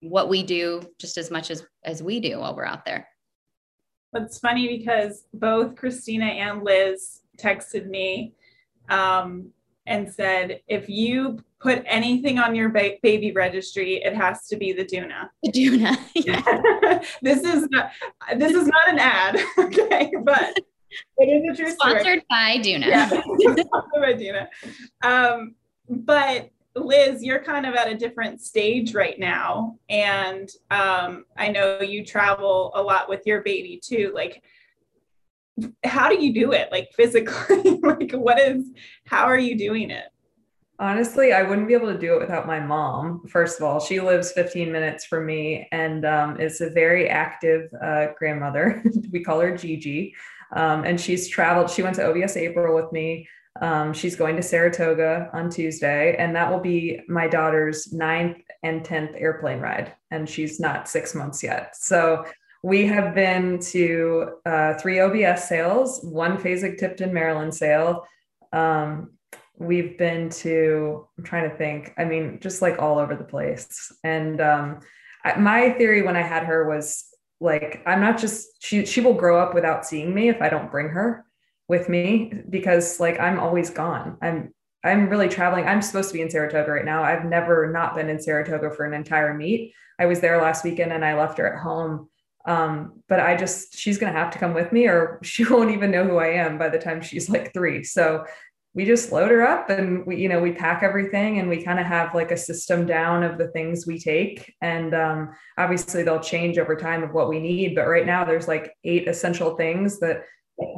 [0.04, 3.08] what we do just as much as as we do while we're out there.
[4.16, 8.34] It's funny because both Christina and Liz texted me
[8.90, 9.50] um,
[9.88, 14.72] and said, if you put anything on your ba- baby registry, it has to be
[14.72, 15.30] the Doona.
[15.44, 17.06] The Doona.
[17.22, 17.92] this is not,
[18.38, 20.60] this is not an ad, okay, but
[21.18, 22.26] it is a true Sponsored story.
[22.30, 22.88] by Doona.
[22.88, 24.48] Yeah, sponsored by Doona.
[25.04, 25.56] Um,
[25.90, 29.78] but Liz, you're kind of at a different stage right now.
[29.90, 34.12] And um, I know you travel a lot with your baby too.
[34.14, 34.44] Like,
[35.84, 36.72] how do you do it?
[36.72, 37.80] Like, physically?
[37.84, 38.72] like, what is,
[39.06, 40.06] how are you doing it?
[40.80, 43.26] Honestly, I wouldn't be able to do it without my mom.
[43.28, 47.70] First of all, she lives 15 minutes from me and um, is a very active
[47.82, 48.84] uh, grandmother.
[49.12, 50.14] we call her Gigi.
[50.56, 53.28] Um, and she's traveled, she went to OBS April with me.
[53.62, 58.84] Um, she's going to Saratoga on Tuesday, and that will be my daughter's ninth and
[58.84, 59.94] 10th airplane ride.
[60.12, 61.76] And she's not six months yet.
[61.76, 62.26] So
[62.64, 68.06] we have been to uh, three OBS sales, one Fasig Tipton, Maryland sale.
[68.52, 69.12] Um,
[69.58, 73.92] we've been to, I'm trying to think, I mean, just like all over the place.
[74.04, 74.80] And um,
[75.24, 77.06] I, my theory when I had her was
[77.40, 80.72] like, I'm not just, she, she will grow up without seeing me if I don't
[80.72, 81.26] bring her
[81.68, 84.18] with me because like I'm always gone.
[84.22, 85.66] I'm I'm really traveling.
[85.66, 87.04] I'm supposed to be in Saratoga right now.
[87.04, 89.74] I've never not been in Saratoga for an entire meet.
[89.98, 92.10] I was there last weekend and I left her at home.
[92.46, 95.92] Um, but I just she's gonna have to come with me or she won't even
[95.92, 97.84] know who I am by the time she's like three.
[97.84, 98.26] So
[98.76, 101.80] we just load her up and we, you know, we pack everything and we kind
[101.80, 104.52] of have like a system down of the things we take.
[104.62, 107.76] And um, obviously they'll change over time of what we need.
[107.76, 110.24] But right now there's like eight essential things that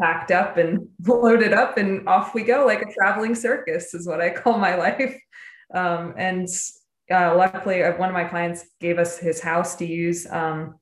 [0.01, 4.21] packed up and loaded up and off we go like a traveling circus is what
[4.21, 5.19] i call my life.
[5.73, 6.47] Um, and
[7.11, 10.75] uh, luckily uh, one of my clients gave us his house to use um,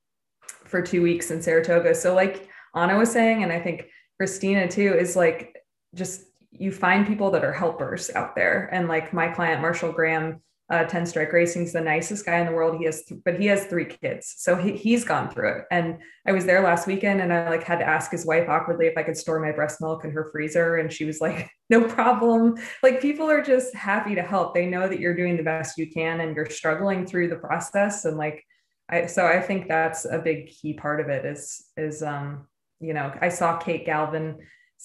[0.65, 1.95] for two weeks in saratoga.
[1.95, 3.85] So like anna was saying and i think
[4.17, 5.55] christina too is like
[5.95, 6.23] just
[6.57, 8.69] you find people that are helpers out there.
[8.71, 10.41] And like my client marshall gramm
[10.73, 12.77] uh, 10 strike racing's the nicest guy in the world.
[12.79, 14.33] He has th- but he has three kids.
[14.37, 15.65] So he, he's gone through it.
[15.69, 18.87] And i was there last weekend and i like had to ask his wife awkwardly
[18.87, 20.77] if i could store my breast milk in her freezer.
[20.77, 22.55] And she was like no problem.
[22.81, 24.55] Like people are just happy to help.
[24.55, 28.05] They know that you're doing the best you can and you're struggling through the process.
[28.05, 28.43] And like
[28.89, 32.47] i so i think that's a big key part of it is is um
[32.79, 34.37] you know i saw kate galvin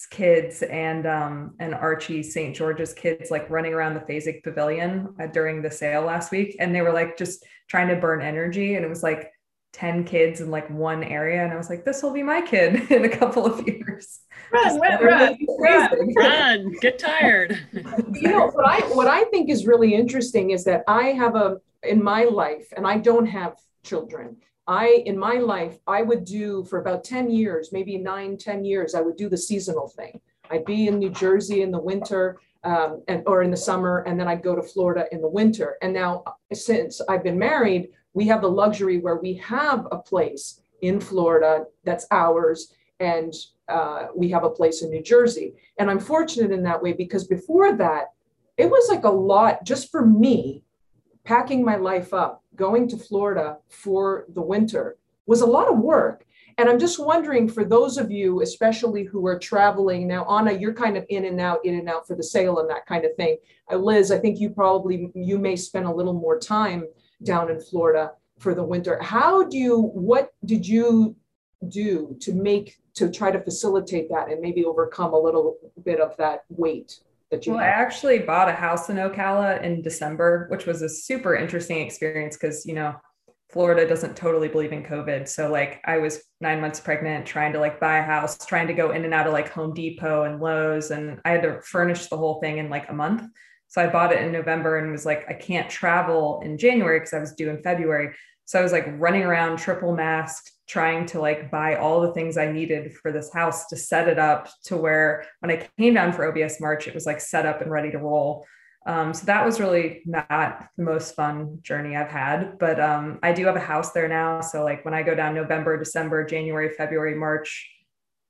[0.05, 2.55] kids and um, and Archie St.
[2.55, 6.73] George's kids like running around the Fasig Pavilion uh, during the sale last week, and
[6.73, 9.31] they were like just trying to burn energy, and it was like
[9.73, 12.91] 10 kids in like one area and i was like this will be my kid
[12.91, 14.21] in a couple of years.
[14.51, 17.59] Run run run, run, run get tired.
[18.13, 21.57] You know what i what i think is really interesting is that i have a
[21.83, 24.37] in my life and i don't have children
[24.69, 28.93] I, in my life, I would do for about 10 years, maybe nine, 10 years,
[28.93, 30.21] I would do the seasonal thing.
[30.51, 34.19] I'd be in New Jersey in the winter um, and, or in the summer, and
[34.19, 35.77] then I'd go to Florida in the winter.
[35.81, 40.61] And now, since I've been married, we have the luxury where we have a place
[40.83, 43.33] in Florida that's ours, and
[43.69, 45.55] uh, we have a place in New Jersey.
[45.79, 48.13] And I'm fortunate in that way because before that,
[48.55, 50.63] it was like a lot just for me
[51.23, 56.25] packing my life up, going to Florida for the winter was a lot of work.
[56.57, 60.73] And I'm just wondering for those of you, especially who are traveling now, Anna, you're
[60.73, 63.15] kind of in and out, in and out for the sale and that kind of
[63.15, 63.37] thing.
[63.71, 66.83] Uh, Liz, I think you probably you may spend a little more time
[67.23, 69.01] down in Florida for the winter.
[69.01, 69.79] How do you?
[69.79, 71.15] What did you
[71.69, 76.17] do to make to try to facilitate that and maybe overcome a little bit of
[76.17, 76.99] that weight?
[77.31, 77.69] That you well, have?
[77.69, 82.37] I actually bought a house in Ocala in December, which was a super interesting experience
[82.37, 82.95] because, you know,
[83.51, 85.27] Florida doesn't totally believe in COVID.
[85.27, 88.73] So like I was nine months pregnant, trying to like buy a house, trying to
[88.73, 90.91] go in and out of like Home Depot and Lowe's.
[90.91, 93.23] And I had to furnish the whole thing in like a month.
[93.67, 97.13] So I bought it in November and was like, I can't travel in January because
[97.13, 98.15] I was due in February.
[98.45, 102.37] So I was like running around triple masked, trying to like buy all the things
[102.37, 106.13] I needed for this house to set it up to where when I came down
[106.13, 108.45] for OBS March, it was like set up and ready to roll.
[108.85, 113.33] Um, so that was really not the most fun journey I've had, but um, I
[113.33, 114.41] do have a house there now.
[114.41, 117.67] So like when I go down November, December, January, February, March,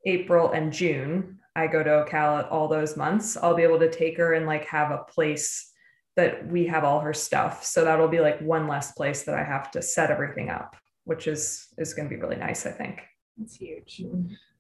[0.06, 3.36] April, and June, I go to Ocala all those months.
[3.36, 5.70] I'll be able to take her and like have a place
[6.16, 7.66] that we have all her stuff.
[7.66, 10.76] So that'll be like one less place that I have to set everything up,
[11.10, 13.02] which is is going to be really nice, I think.
[13.42, 14.04] It's huge.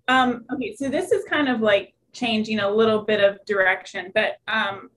[0.07, 4.37] Um, okay, so this is kind of like changing a little bit of direction, but
[4.47, 4.89] um,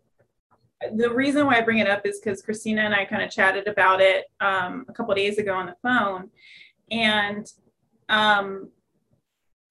[0.96, 3.68] the reason why I bring it up is because Christina and I kind of chatted
[3.68, 6.30] about it um, a couple days ago on the phone,
[6.90, 7.46] and
[8.08, 8.70] um,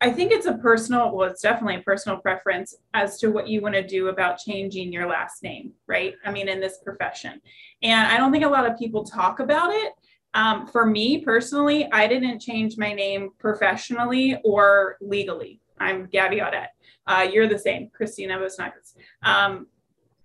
[0.01, 3.61] I think it's a personal, well, it's definitely a personal preference as to what you
[3.61, 6.13] want to do about changing your last name, right?
[6.25, 7.41] I mean, in this profession.
[7.81, 9.93] And I don't think a lot of people talk about it.
[10.33, 15.59] Um, for me personally, I didn't change my name professionally or legally.
[15.79, 16.69] I'm Gabby Gaudet.
[17.07, 18.95] Uh, you're the same, Christina Bossinakis.
[19.23, 19.67] Um,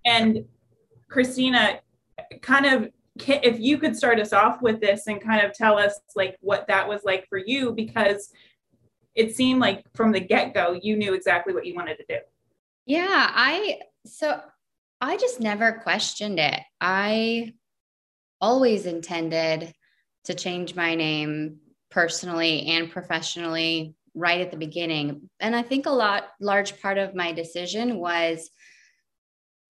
[0.05, 0.45] and
[1.09, 1.81] Christina,
[2.43, 2.91] kind of,
[3.27, 6.67] if you could start us off with this and kind of tell us like what
[6.69, 8.31] that was like for you, because
[9.17, 12.19] it seemed like from the get-go you knew exactly what you wanted to do
[12.85, 14.39] yeah i so
[15.01, 17.53] i just never questioned it i
[18.41, 19.73] always intended
[20.27, 21.59] to change my name
[21.91, 25.29] personally and professionally right at the beginning.
[25.41, 28.51] And i think a lot large part of my decision was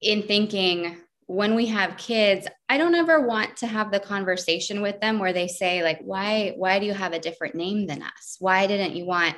[0.00, 5.00] in thinking when we have kids i don't ever want to have the conversation with
[5.00, 8.36] them where they say like why why do you have a different name than us?
[8.38, 9.34] Why didn't you want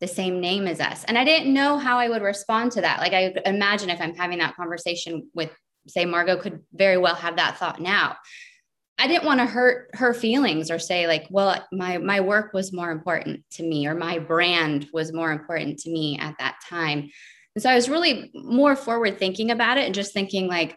[0.00, 1.04] the same name as us?
[1.04, 3.00] And i didn't know how i would respond to that.
[3.00, 5.50] Like i imagine if i'm having that conversation with
[5.86, 8.16] say margot could very well have that thought now
[8.98, 12.72] i didn't want to hurt her feelings or say like well my my work was
[12.72, 17.10] more important to me or my brand was more important to me at that time
[17.54, 20.76] and so i was really more forward thinking about it and just thinking like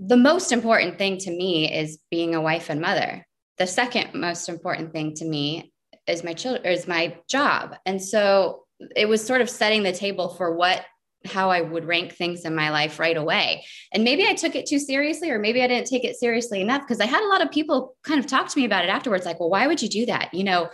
[0.00, 3.26] the most important thing to me is being a wife and mother.
[3.58, 5.72] The second most important thing to me
[6.06, 7.76] is my children is my job.
[7.84, 8.64] And so
[8.96, 10.82] it was sort of setting the table for what
[11.26, 13.64] how I would rank things in my life right away.
[13.92, 16.82] And maybe I took it too seriously, or maybe I didn't take it seriously enough
[16.82, 19.26] because I had a lot of people kind of talk to me about it afterwards,
[19.26, 20.32] like, well, why would you do that?
[20.32, 20.70] You know,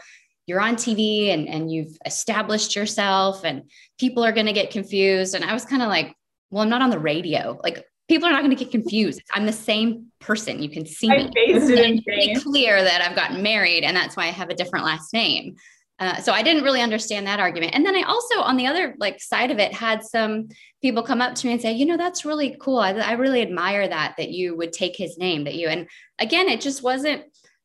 [0.46, 3.62] you're on TV and, and you've established yourself and
[3.98, 5.35] people are going to get confused.
[5.35, 6.14] And I was kind of like,
[6.50, 7.59] well, I'm not on the radio.
[7.64, 9.20] Like people are not going to get confused.
[9.32, 10.62] I'm the same person.
[10.62, 11.30] You can see me.
[11.35, 15.12] It's pretty clear that I've gotten married, and that's why I have a different last
[15.12, 15.56] name.
[15.98, 17.74] Uh, so I didn't really understand that argument.
[17.74, 20.48] And then I also, on the other like side of it, had some
[20.82, 22.78] people come up to me and say, you know, that's really cool.
[22.78, 25.44] I, I really admire that that you would take his name.
[25.44, 27.22] That you and again, it just wasn't.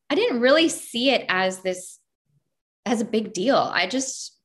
[0.10, 2.00] I didn't really see it as this
[2.86, 3.58] as a big deal.
[3.58, 4.38] I just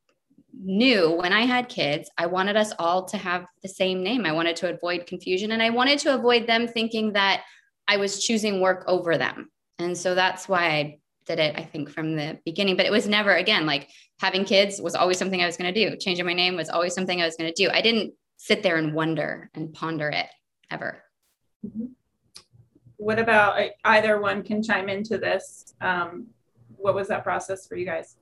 [0.53, 4.27] knew when I had kids, I wanted us all to have the same name.
[4.27, 7.45] I wanted to avoid confusion and I wanted to avoid them thinking that
[7.89, 9.51] I was choosing work over them.
[9.79, 12.77] And so that's why I did it, I think, from the beginning.
[12.77, 13.89] But it was never, again, like
[14.21, 15.97] having kids was always something I was going to do.
[15.97, 17.71] Changing my name was always something I was going to do.
[17.71, 20.27] I didn't sit there and wonder and ponder it
[20.71, 21.03] ever.
[21.67, 21.87] Mm-hmm.
[22.99, 25.75] What about uh, either one can chime into this?
[25.81, 26.29] Um,
[26.77, 28.17] what was that process for you guys?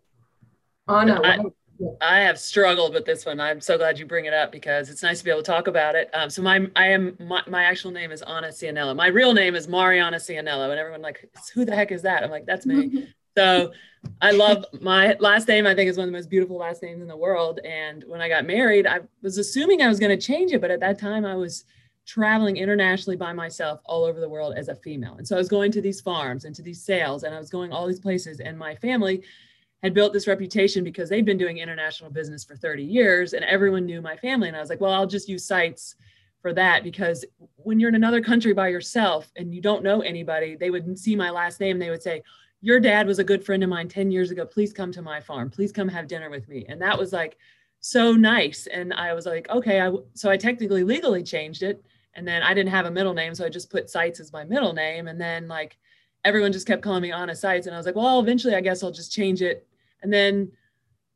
[0.88, 1.38] Anna, I,
[2.00, 3.40] I have struggled with this one.
[3.40, 5.66] I'm so glad you bring it up because it's nice to be able to talk
[5.66, 6.08] about it.
[6.14, 8.94] Um, so my I am my, my actual name is Anna Cianello.
[8.94, 12.22] My real name is Mariana Cianello, and everyone like, who the heck is that?
[12.22, 13.08] I'm like, that's me.
[13.36, 13.72] so
[14.20, 15.66] I love my last name.
[15.66, 17.60] I think is one of the most beautiful last names in the world.
[17.64, 20.70] And when I got married, I was assuming I was going to change it, but
[20.70, 21.64] at that time I was
[22.06, 25.14] traveling internationally by myself all over the world as a female.
[25.16, 27.50] And so I was going to these farms and to these sales, and I was
[27.50, 29.22] going all these places, and my family
[29.84, 33.84] had built this reputation because they'd been doing international business for 30 years and everyone
[33.84, 34.48] knew my family.
[34.48, 35.94] And I was like, well, I'll just use Seitz
[36.40, 37.22] for that because
[37.56, 41.14] when you're in another country by yourself and you don't know anybody, they would see
[41.14, 41.78] my last name.
[41.78, 42.22] They would say,
[42.62, 44.46] your dad was a good friend of mine 10 years ago.
[44.46, 45.50] Please come to my farm.
[45.50, 46.64] Please come have dinner with me.
[46.66, 47.36] And that was like
[47.80, 48.66] so nice.
[48.66, 49.82] And I was like, okay.
[49.82, 51.84] I, so I technically legally changed it.
[52.14, 53.34] And then I didn't have a middle name.
[53.34, 55.08] So I just put Seitz as my middle name.
[55.08, 55.76] And then like
[56.24, 57.66] everyone just kept calling me Anna Seitz.
[57.66, 59.66] And I was like, well, eventually I guess I'll just change it
[60.04, 60.52] and then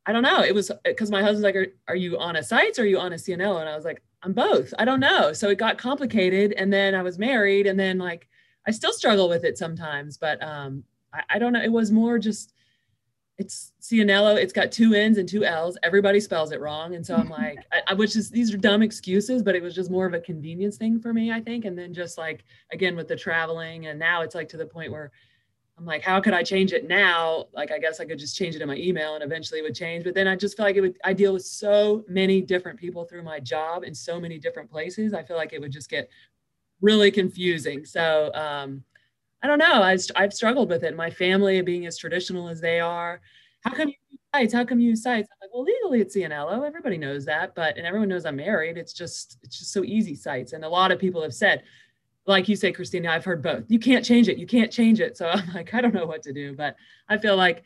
[0.05, 0.41] I don't know.
[0.41, 3.13] It was because my husband's like, are, are you a Seitz or are you on
[3.13, 3.59] a Cianello?
[3.59, 4.73] And I was like, I'm both.
[4.79, 5.31] I don't know.
[5.33, 6.53] So it got complicated.
[6.53, 7.67] And then I was married.
[7.67, 8.27] And then like
[8.67, 11.61] I still struggle with it sometimes, but um, I, I don't know.
[11.61, 12.53] It was more just
[13.37, 14.35] it's Cianello.
[14.35, 15.77] It's got two N's and two L's.
[15.83, 16.95] Everybody spells it wrong.
[16.95, 19.75] And so I'm like, I, I which is these are dumb excuses, but it was
[19.75, 21.65] just more of a convenience thing for me, I think.
[21.65, 24.91] And then just like again with the traveling, and now it's like to the point
[24.91, 25.11] where
[25.79, 27.45] I'm like, how could I change it now?
[27.53, 29.75] Like, I guess I could just change it in my email and eventually it would
[29.75, 30.03] change.
[30.03, 33.05] But then I just feel like it would, I deal with so many different people
[33.05, 35.13] through my job in so many different places.
[35.13, 36.09] I feel like it would just get
[36.81, 37.85] really confusing.
[37.85, 38.83] So um,
[39.41, 39.81] I don't know.
[39.81, 40.97] I, I've struggled with it.
[40.97, 43.21] My family being as traditional as they are.
[43.61, 44.53] How come you use Seitz?
[44.53, 45.29] How come you use Seitz?
[45.31, 46.67] I'm like, well, legally it's Cianello.
[46.67, 48.77] Everybody knows that, but and everyone knows I'm married.
[48.77, 50.53] It's just it's just so easy Seitz.
[50.53, 51.63] And a lot of people have said,
[52.29, 53.63] like you say, Christina, I've heard both.
[53.67, 54.37] You can't change it.
[54.37, 55.17] You can't change it.
[55.17, 56.75] So I'm like, I don't know what to do, but
[57.09, 57.63] I feel like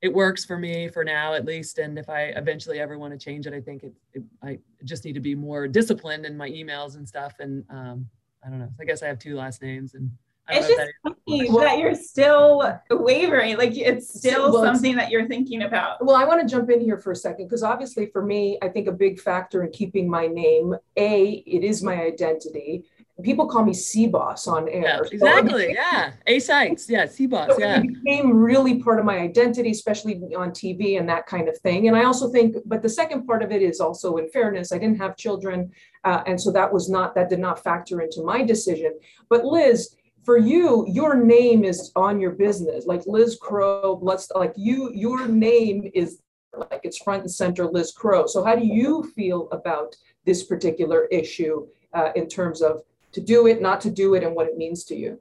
[0.00, 1.78] it works for me for now at least.
[1.78, 5.04] And if I eventually ever want to change it, I think it, it I just
[5.04, 7.34] need to be more disciplined in my emails and stuff.
[7.40, 8.08] And um,
[8.46, 8.70] I don't know.
[8.80, 10.10] I guess I have two last names and
[10.50, 13.58] it's just that funny well, that you're still wavering.
[13.58, 16.02] Like it's still well, something that you're thinking about.
[16.02, 18.68] Well, I want to jump in here for a second because obviously for me, I
[18.68, 22.84] think a big factor in keeping my name, A, it is my identity
[23.22, 24.82] people call me C boss on air.
[24.82, 25.74] Yeah, exactly.
[25.74, 26.12] So yeah.
[26.26, 26.88] A Seitz.
[26.88, 27.06] Yeah.
[27.06, 27.50] C boss.
[27.50, 27.80] So yeah.
[27.80, 31.88] It became really part of my identity, especially on TV and that kind of thing.
[31.88, 34.78] And I also think, but the second part of it is also in fairness, I
[34.78, 35.70] didn't have children.
[36.04, 38.96] Uh, and so that was not, that did not factor into my decision.
[39.28, 44.52] But Liz, for you, your name is on your business, like Liz Crow, let's like
[44.56, 46.20] you, your name is
[46.56, 48.26] like it's front and center Liz Crow.
[48.26, 53.46] So how do you feel about this particular issue uh, in terms of to do
[53.46, 55.18] it, not to do it, and what it means to you?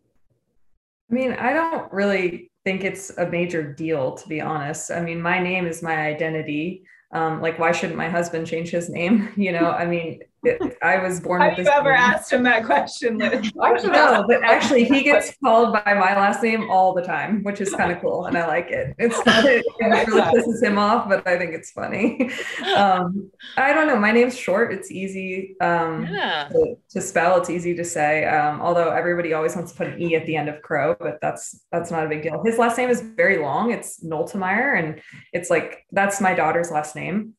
[1.09, 4.91] I mean, I don't really think it's a major deal, to be honest.
[4.91, 6.83] I mean, my name is my identity.
[7.13, 9.29] Um, like, why shouldn't my husband change his name?
[9.37, 11.41] You know, I mean, it, I was born.
[11.41, 11.99] Have you ever name.
[11.99, 13.17] asked him that question?
[13.17, 17.73] no, but actually, he gets called by my last name all the time, which is
[17.73, 18.95] kind of cool, and I like it.
[18.99, 22.29] It's not it, it really pisses him off, but I think it's funny.
[22.75, 23.97] Um, I don't know.
[23.97, 24.71] My name's short.
[24.71, 26.47] It's easy um, yeah.
[26.49, 27.37] to, to, spell.
[27.39, 28.25] It's easy to say.
[28.25, 31.17] Um, although everybody always wants to put an e at the end of Crow, but
[31.21, 32.43] that's that's not a big deal.
[32.43, 33.71] His last name is very long.
[33.71, 35.01] It's Noltemeyer, and
[35.33, 37.33] it's like that's my daughter's last name.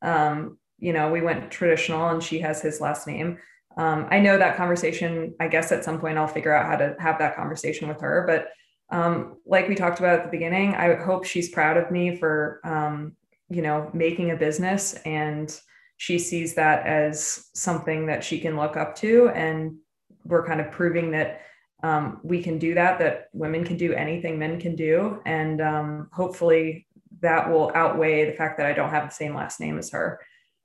[0.78, 3.38] You know, we went traditional and she has his last name.
[3.76, 6.96] Um, I know that conversation, I guess at some point I'll figure out how to
[6.98, 8.24] have that conversation with her.
[8.26, 8.48] But
[8.96, 12.60] um, like we talked about at the beginning, I hope she's proud of me for,
[12.64, 13.12] um,
[13.48, 15.58] you know, making a business and
[15.96, 19.30] she sees that as something that she can look up to.
[19.30, 19.76] And
[20.24, 21.42] we're kind of proving that
[21.82, 25.20] um, we can do that, that women can do anything men can do.
[25.26, 26.86] And um, hopefully
[27.20, 30.20] that will outweigh the fact that I don't have the same last name as her.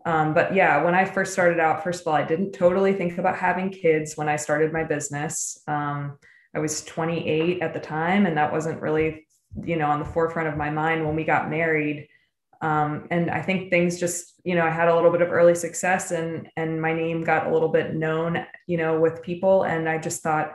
[0.06, 3.18] Um, but yeah, when I first started out, first of all, I didn't totally think
[3.18, 5.62] about having kids when I started my business.
[5.68, 6.18] Um,
[6.56, 9.26] I was 28 at the time, and that wasn't really,
[9.64, 12.08] you know, on the forefront of my mind when we got married.
[12.62, 15.56] Um, and I think things just, you know, I had a little bit of early
[15.56, 19.90] success, and and my name got a little bit known, you know, with people, and
[19.90, 20.54] I just thought,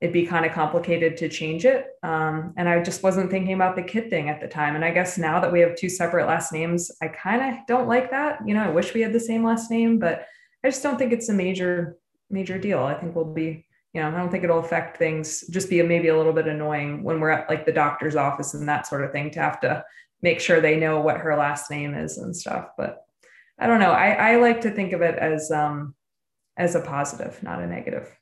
[0.00, 1.86] it'd be kind of complicated to change it.
[2.02, 4.74] Um, and I just wasn't thinking about the kid thing at the time.
[4.74, 7.88] And I guess now that we have two separate last names, I kind of don't
[7.88, 8.40] like that.
[8.46, 10.26] You know, I wish we had the same last name, but
[10.62, 11.96] I just don't think it's a major,
[12.28, 12.80] major deal.
[12.80, 16.08] I think we'll be, you know, I don't think it'll affect things, just be maybe
[16.08, 19.12] a little bit annoying when we're at like the doctor's office and that sort of
[19.12, 19.82] thing to have to
[20.20, 22.68] make sure they know what her last name is and stuff.
[22.76, 23.02] But
[23.58, 23.92] I don't know.
[23.92, 25.94] I, I like to think of it as, um,
[26.58, 28.14] as a positive, not a negative.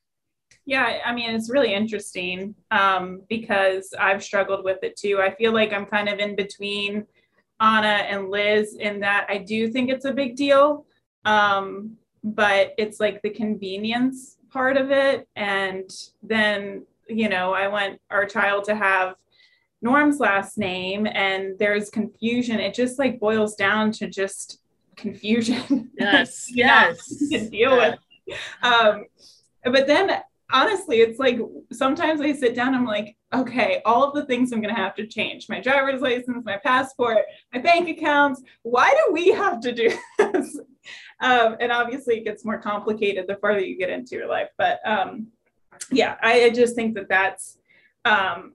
[0.66, 5.20] Yeah, I mean, it's really interesting um, because I've struggled with it too.
[5.20, 7.06] I feel like I'm kind of in between
[7.60, 10.86] Anna and Liz in that I do think it's a big deal,
[11.24, 15.28] um, but it's like the convenience part of it.
[15.36, 15.90] And
[16.22, 19.16] then, you know, I want our child to have
[19.82, 22.58] Norm's last name and there's confusion.
[22.58, 24.60] It just like boils down to just
[24.96, 25.90] confusion.
[25.98, 27.06] Yes, yes.
[27.28, 27.94] to deal yeah.
[28.26, 28.38] with.
[28.62, 29.04] Um,
[29.64, 30.22] but then
[30.54, 31.38] honestly, it's like
[31.72, 34.94] sometimes I sit down, I'm like, okay, all of the things I'm going to have
[34.94, 37.18] to change my driver's license, my passport,
[37.52, 38.40] my bank accounts.
[38.62, 40.58] Why do we have to do this?
[41.20, 44.48] um, and obviously, it gets more complicated the farther you get into your life.
[44.56, 45.26] But um,
[45.90, 47.58] yeah, I, I, just think that that's
[48.04, 48.54] um,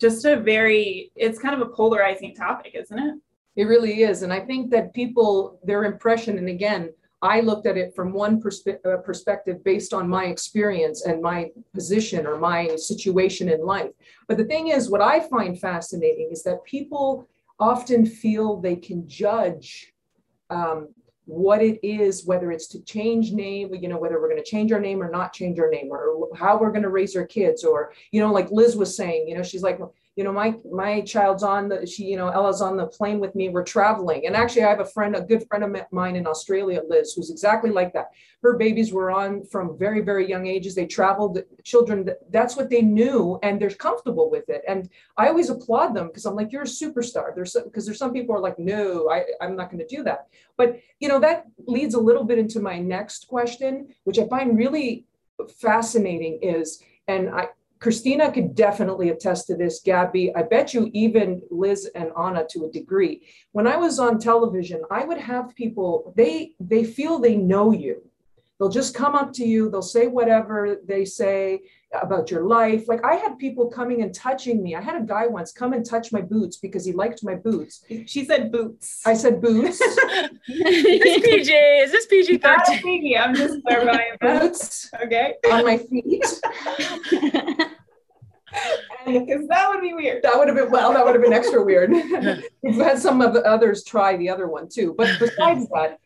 [0.00, 3.14] just a very, it's kind of a polarizing topic, isn't it?
[3.54, 4.22] It really is.
[4.22, 6.92] And I think that people, their impression, and again,
[7.22, 11.50] I looked at it from one perspe- uh, perspective based on my experience and my
[11.72, 13.90] position or my situation in life.
[14.26, 17.28] But the thing is, what I find fascinating is that people
[17.60, 19.92] often feel they can judge
[20.50, 20.88] um,
[21.26, 24.72] what it is, whether it's to change name, you know, whether we're going to change
[24.72, 27.62] our name or not change our name, or how we're going to raise our kids,
[27.62, 29.78] or, you know, like Liz was saying, you know, she's like,
[30.14, 33.34] you know, my my child's on the she, you know, Ella's on the plane with
[33.34, 33.48] me.
[33.48, 36.82] We're traveling, and actually, I have a friend, a good friend of mine in Australia,
[36.86, 38.10] Liz, who's exactly like that.
[38.42, 40.74] Her babies were on from very very young ages.
[40.74, 41.42] They traveled.
[41.64, 44.62] Children, that's what they knew, and they're comfortable with it.
[44.68, 47.34] And I always applaud them because I'm like, you're a superstar.
[47.34, 50.26] There's because there's some people are like, no, I, I'm not going to do that.
[50.58, 54.58] But you know, that leads a little bit into my next question, which I find
[54.58, 55.06] really
[55.58, 57.48] fascinating is, and I,
[57.82, 60.32] Christina could definitely attest to this, Gabby.
[60.36, 63.26] I bet you even Liz and Anna to a degree.
[63.50, 68.00] When I was on television, I would have people, they they feel they know you.
[68.60, 71.62] They'll just come up to you, they'll say whatever they say
[72.00, 72.88] about your life.
[72.88, 74.76] Like I had people coming and touching me.
[74.76, 77.84] I had a guy once come and touch my boots because he liked my boots.
[78.06, 79.02] She said boots.
[79.04, 79.80] I said boots.
[80.48, 81.52] is this PG?
[81.52, 82.82] Is this PG Not a 13?
[82.82, 83.18] piggy.
[83.18, 84.12] I'm just clarifying.
[84.20, 85.34] boots Okay.
[85.50, 86.24] on my feet.
[89.04, 90.22] Because that would be weird.
[90.22, 91.90] That would have been well, that would have been extra weird.
[92.62, 94.94] We've had some of the others try the other one too.
[94.96, 95.98] But besides that,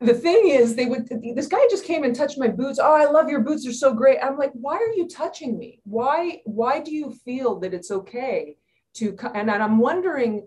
[0.00, 2.78] the thing is, they would this guy just came and touched my boots.
[2.80, 4.18] Oh, I love your boots, they're so great.
[4.22, 5.80] I'm like, why are you touching me?
[5.84, 8.56] Why why do you feel that it's okay
[8.94, 10.46] to and, and I'm wondering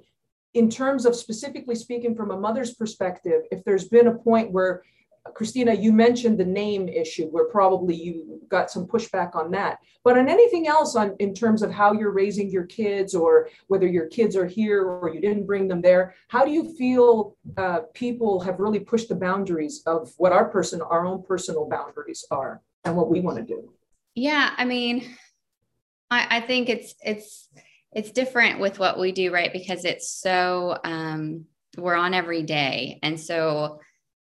[0.53, 4.83] in terms of specifically speaking from a mother's perspective, if there's been a point where
[5.33, 9.79] Christina, you mentioned the name issue where probably you got some pushback on that.
[10.03, 13.87] But on anything else on in terms of how you're raising your kids or whether
[13.87, 17.79] your kids are here or you didn't bring them there, how do you feel uh,
[17.93, 22.61] people have really pushed the boundaries of what our person, our own personal boundaries are
[22.83, 23.73] and what we want to do?
[24.13, 25.15] Yeah, I mean,
[26.11, 27.49] I, I think it's it's
[27.91, 29.51] it's different with what we do, right?
[29.51, 31.45] Because it's so um,
[31.77, 33.79] we're on every day, and so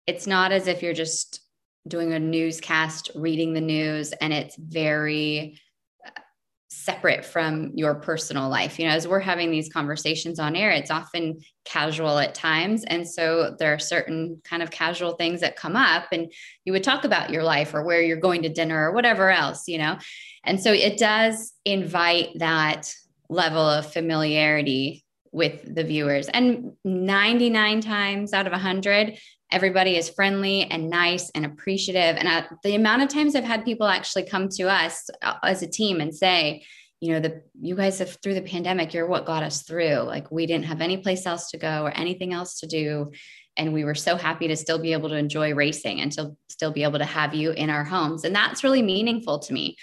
[0.08, 1.42] it's not as if you're just
[1.88, 5.60] doing a newscast, reading the news, and it's very
[6.06, 6.22] uh,
[6.70, 8.78] separate from your personal life.
[8.78, 12.84] You know, as we're having these conversations on air, it's often casual at times.
[12.86, 16.32] And so there are certain kind of casual things that come up, and
[16.66, 19.68] you would talk about your life or where you're going to dinner or whatever else,
[19.68, 19.98] you know.
[20.44, 22.94] And so it does invite that
[23.30, 26.28] level of familiarity with the viewers.
[26.28, 29.18] And 99 times out of 100,
[29.52, 32.16] everybody is friendly and nice and appreciative.
[32.18, 35.62] And uh, the amount of times I've had people actually come to us uh, as
[35.62, 36.64] a team and say,
[37.00, 40.02] you know, the you guys have through the pandemic, you're what got us through.
[40.02, 43.12] Like we didn't have any place else to go or anything else to do.
[43.58, 46.72] And we were so happy to still be able to enjoy racing and to still
[46.72, 48.24] be able to have you in our homes.
[48.24, 49.76] And that's really meaningful to me.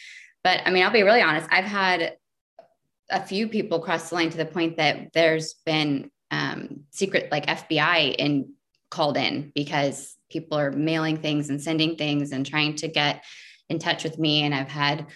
[0.44, 2.16] But I mean, I'll be really honest, I've had
[3.10, 7.46] a few people cross the line to the point that there's been um, secret like
[7.46, 8.52] FBI in
[8.90, 13.24] called in because people are mailing things and sending things and trying to get
[13.68, 14.42] in touch with me.
[14.42, 15.06] And I've had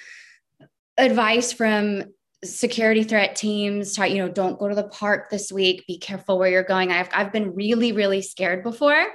[0.96, 2.04] advice from
[2.44, 5.86] security threat teams try, you know don't go to the park this week.
[5.86, 6.90] Be careful where you're going.
[6.90, 9.06] I've, I've been really really scared before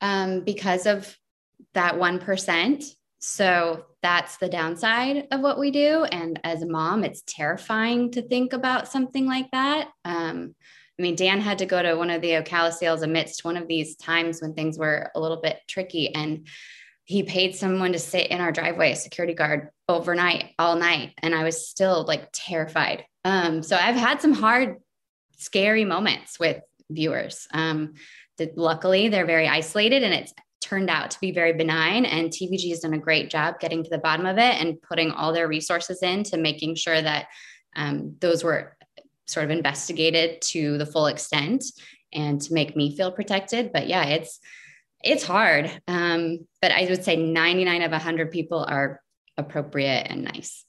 [0.00, 1.16] um, because of
[1.74, 6.04] that 1% so that's the downside of what we do.
[6.04, 9.90] And as a mom it's terrifying to think about something like that.
[10.04, 10.56] Um,
[10.98, 13.66] I mean, Dan had to go to one of the Ocala sales amidst one of
[13.66, 16.14] these times when things were a little bit tricky.
[16.14, 16.46] And
[17.04, 21.14] he paid someone to sit in our driveway, a security guard, overnight, all night.
[21.18, 23.04] And I was still like terrified.
[23.24, 24.76] Um, so I've had some hard,
[25.38, 27.46] scary moments with viewers.
[27.52, 27.94] Um,
[28.38, 32.04] that luckily, they're very isolated and it's turned out to be very benign.
[32.04, 35.10] And TVG has done a great job getting to the bottom of it and putting
[35.10, 37.26] all their resources into making sure that
[37.76, 38.76] um, those were
[39.32, 41.64] sort of investigated to the full extent
[42.12, 43.72] and to make me feel protected.
[43.72, 44.38] But yeah, it's
[45.02, 45.70] it's hard.
[45.88, 49.00] Um, but I would say 99 of 100 people are
[49.36, 50.64] appropriate and nice.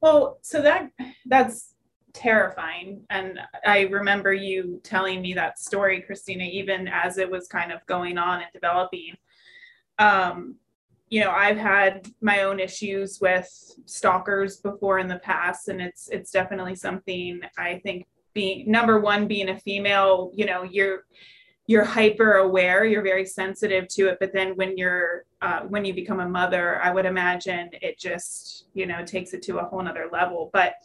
[0.00, 0.90] Well, so that
[1.26, 1.74] that's
[2.12, 3.04] terrifying.
[3.08, 7.84] And I remember you telling me that story, Christina, even as it was kind of
[7.86, 9.16] going on and developing.
[9.98, 10.56] Um,
[11.12, 13.46] you know i've had my own issues with
[13.84, 19.28] stalkers before in the past and it's it's definitely something i think being number one
[19.28, 21.04] being a female you know you're
[21.66, 25.92] you're hyper aware you're very sensitive to it but then when you're uh, when you
[25.92, 29.82] become a mother i would imagine it just you know takes it to a whole
[29.82, 30.48] nother level.
[30.50, 30.76] But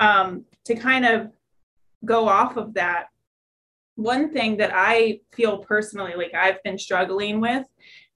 [0.00, 1.30] um, to kind of
[2.04, 3.06] go off of that
[3.96, 7.66] one thing that i feel personally like i've been struggling with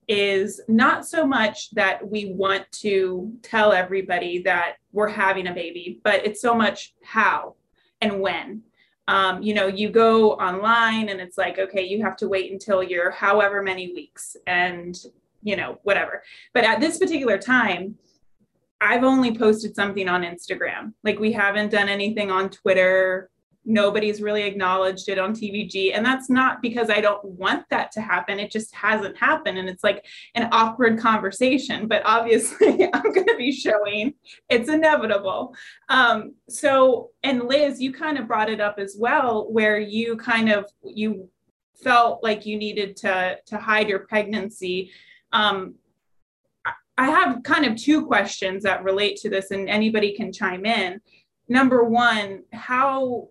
[0.09, 6.01] is not so much that we want to tell everybody that we're having a baby,
[6.05, 7.55] but it's so much how
[8.01, 8.63] and when.
[9.07, 12.83] Um, you know, you go online and it's like, okay, you have to wait until
[12.83, 14.99] you're however many weeks and,
[15.43, 16.23] you know, whatever.
[16.55, 17.97] But at this particular time,
[18.81, 20.95] I've only posted something on Instagram.
[21.03, 23.31] Like, we haven't done anything on Twitter
[23.65, 25.93] nobody's really acknowledged it on TVG.
[25.95, 28.39] And that's not because I don't want that to happen.
[28.39, 29.59] It just hasn't happened.
[29.59, 30.05] And it's like
[30.35, 34.15] an awkward conversation, but obviously I'm going to be showing
[34.49, 35.55] it's inevitable.
[35.89, 40.51] Um, so, and Liz, you kind of brought it up as well, where you kind
[40.51, 41.29] of, you
[41.83, 44.91] felt like you needed to, to hide your pregnancy.
[45.33, 45.75] Um,
[46.97, 51.01] I have kind of two questions that relate to this, and anybody can chime in.
[51.49, 53.29] Number one, how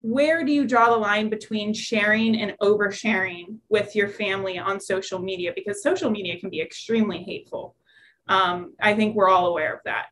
[0.00, 5.18] where do you draw the line between sharing and oversharing with your family on social
[5.18, 5.52] media?
[5.54, 7.74] Because social media can be extremely hateful.
[8.28, 10.06] Um, I think we're all aware of that.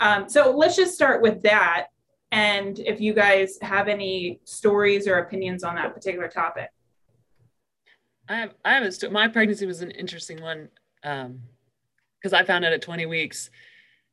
[0.00, 1.88] Um, so let's just start with that.
[2.32, 6.70] And if you guys have any stories or opinions on that particular topic.
[8.28, 10.68] I have, I have a my pregnancy was an interesting one
[11.02, 13.50] because um, I found out at 20 weeks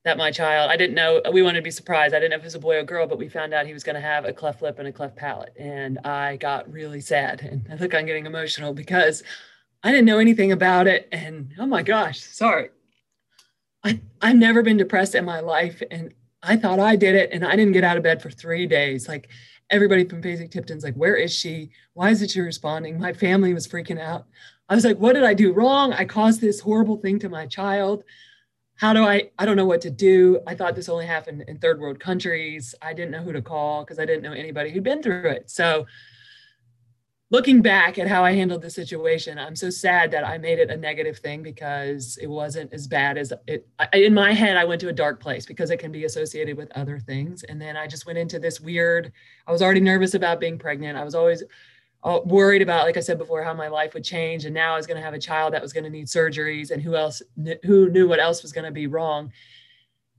[0.08, 2.16] that my child, I didn't know, we wanted to be surprised.
[2.16, 3.74] I didn't know if it was a boy or girl, but we found out he
[3.74, 5.53] was going to have a cleft lip and a cleft palate.
[5.58, 7.41] And I got really sad.
[7.41, 9.22] And I think I'm getting emotional because
[9.84, 11.10] I didn't know anything about it.
[11.12, 12.70] And oh my gosh, sorry.
[13.84, 15.84] I, I've never been depressed in my life.
[15.91, 17.32] And I thought I did it.
[17.34, 19.10] And I didn't get out of bed for three days.
[19.10, 19.28] Like
[19.70, 21.72] everybody from Fasig-Tipton's like, where is she?
[21.93, 22.97] Why isn't she responding?
[22.97, 24.26] My family was freaking out.
[24.70, 25.91] I was like, what did I do wrong?
[25.91, 28.05] I caused this horrible thing to my child
[28.78, 30.39] how do I, I don't know what to do.
[30.45, 32.75] I thought this only happened in third world countries.
[32.82, 35.49] I didn't know who to call because I didn't know anybody who'd been through it.
[35.49, 35.88] So
[37.32, 40.69] looking back at how I handled the situation, I'm so sad that I made it
[40.69, 43.67] a negative thing because it wasn't as bad as it.
[43.93, 46.71] In my head, I went to a dark place because it can be associated with
[46.75, 47.43] other things.
[47.43, 49.11] And then I just went into this weird,
[49.47, 50.97] I was already nervous about being pregnant.
[50.97, 51.43] I was always
[52.04, 54.45] Uh, worried about, like I said before, how my life would change.
[54.45, 56.72] And now I was going to have a child that was going to need surgeries,
[56.72, 57.22] and who else,
[57.64, 59.32] who knew what else was going to be wrong.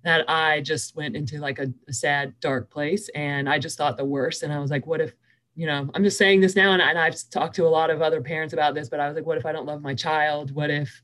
[0.05, 3.97] That I just went into like a, a, sad, dark place, and I just thought
[3.97, 4.43] the worst.
[4.43, 5.15] And I was like, what if,
[5.55, 8.03] you know, I'm just saying this now, and, and I've talked to a lot of
[8.03, 10.53] other parents about this, but I was like, what if I don't love my child?
[10.53, 11.03] What if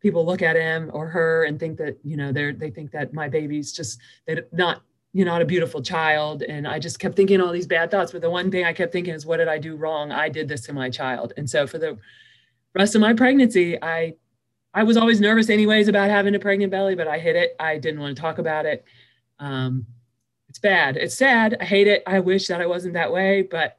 [0.00, 3.14] people look at him or her and think that, you know, they're they think that
[3.14, 4.82] my baby's just they're not
[5.14, 6.42] you're not a beautiful child.
[6.42, 8.10] And I just kept thinking all these bad thoughts.
[8.10, 10.10] But the one thing I kept thinking is, what did I do wrong?
[10.10, 11.32] I did this to my child.
[11.36, 11.96] And so for the
[12.74, 14.14] rest of my pregnancy, I
[14.76, 17.54] I was always nervous anyways about having a pregnant belly, but I hid it.
[17.60, 18.84] I didn't want to talk about it.
[19.38, 19.86] Um,
[20.48, 20.96] it's bad.
[20.96, 21.56] It's sad.
[21.60, 22.02] I hate it.
[22.08, 23.78] I wish that I wasn't that way, but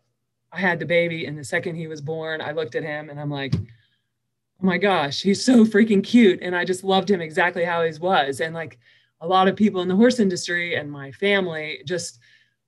[0.54, 1.26] I had the baby.
[1.26, 4.78] And the second he was born, I looked at him and I'm like, oh my
[4.78, 6.40] gosh, he's so freaking cute.
[6.42, 8.40] And I just loved him exactly how he was.
[8.40, 8.80] And like,
[9.22, 12.20] a lot of people in the horse industry and my family just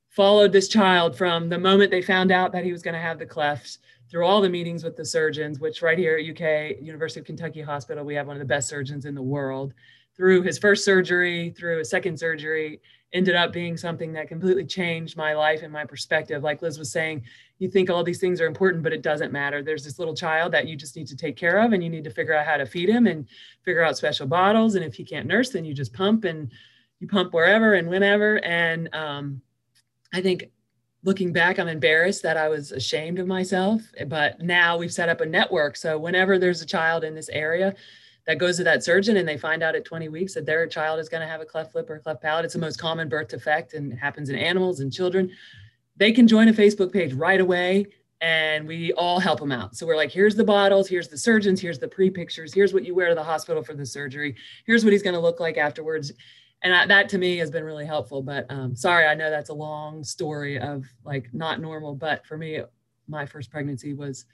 [0.09, 3.19] followed this child from the moment they found out that he was going to have
[3.19, 3.79] the cleft
[4.09, 7.61] through all the meetings with the surgeons, which right here at UK University of Kentucky
[7.61, 9.73] Hospital, we have one of the best surgeons in the world.
[10.17, 12.81] Through his first surgery, through a second surgery,
[13.13, 16.43] ended up being something that completely changed my life and my perspective.
[16.43, 17.23] Like Liz was saying,
[17.59, 19.63] you think all these things are important, but it doesn't matter.
[19.63, 22.03] There's this little child that you just need to take care of, and you need
[22.03, 23.27] to figure out how to feed him and
[23.63, 24.75] figure out special bottles.
[24.75, 26.51] And if he can't nurse, then you just pump and
[26.99, 28.43] you pump wherever and whenever.
[28.43, 29.41] And um,
[30.13, 30.51] I think
[31.03, 33.81] looking back, I'm embarrassed that I was ashamed of myself.
[34.07, 35.77] But now we've set up a network.
[35.77, 37.75] So whenever there's a child in this area,
[38.27, 40.99] that goes to that surgeon and they find out at 20 weeks that their child
[40.99, 42.43] is going to have a cleft lip or cleft palate.
[42.43, 45.31] It's the most common birth defect and happens in animals and children.
[45.95, 47.87] They can join a Facebook page right away
[48.19, 49.75] and we all help them out.
[49.77, 52.85] So we're like, here's the bottles, here's the surgeons, here's the pre pictures, here's what
[52.85, 55.57] you wear to the hospital for the surgery, here's what he's going to look like
[55.57, 56.11] afterwards.
[56.63, 58.21] And I, that to me has been really helpful.
[58.21, 61.95] But um, sorry, I know that's a long story of like not normal.
[61.95, 62.61] But for me,
[63.07, 64.25] my first pregnancy was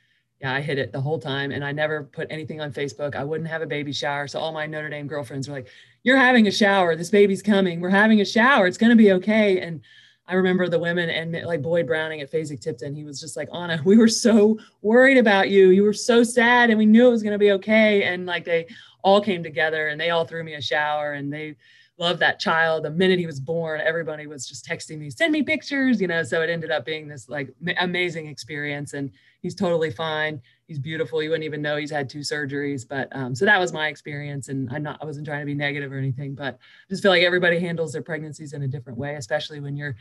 [0.44, 3.16] yeah, I hid it the whole time and I never put anything on Facebook.
[3.16, 4.28] I wouldn't have a baby shower.
[4.28, 5.70] So all my Notre Dame girlfriends were like,
[6.04, 6.98] You're having a shower.
[6.98, 7.80] This baby's coming.
[7.80, 8.68] We're having a shower.
[8.68, 9.62] It's going to be okay.
[9.62, 9.80] And
[10.28, 13.82] I remember the women and like Boyd Browning at Fasig-Tipton, he was just like, Anna,
[13.86, 15.70] we were so worried about you.
[15.70, 18.04] You were so sad and we knew it was going to be okay.
[18.04, 18.68] And like they
[19.02, 21.56] all came together and they all threw me a shower and they
[21.98, 22.84] loved that child.
[22.84, 26.24] The minute he was born, everybody was just texting me, send me pictures, you know.
[26.24, 28.94] So it ended up being this like amazing experience.
[28.94, 29.10] And
[29.44, 30.42] he's totally fine.
[30.68, 31.22] He's beautiful.
[31.22, 32.88] You wouldn't even know he's had two surgeries.
[32.88, 34.48] But um, so that was my experience.
[34.48, 37.12] And I'm not, I wasn't trying to be negative or anything, but I just feel
[37.12, 39.96] like everybody handles their pregnancies in a different way, especially when you're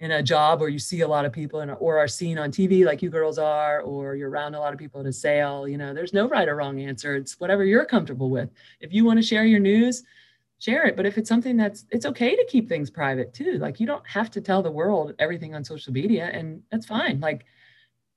[0.00, 2.50] in a job where you see a lot of people and or are seen on
[2.50, 5.68] TV like you girls are, or you're around a lot of people at a sale.
[5.68, 7.14] You know, there's no right or wrong answer.
[7.14, 8.50] It's whatever you're comfortable with.
[8.80, 10.02] If you want to share your news,
[10.58, 10.96] share it.
[10.96, 13.58] But if it's something that's, it's okay to keep things private too.
[13.58, 17.20] Like you don't have to tell the world everything on social media, and that's fine.
[17.20, 17.46] Like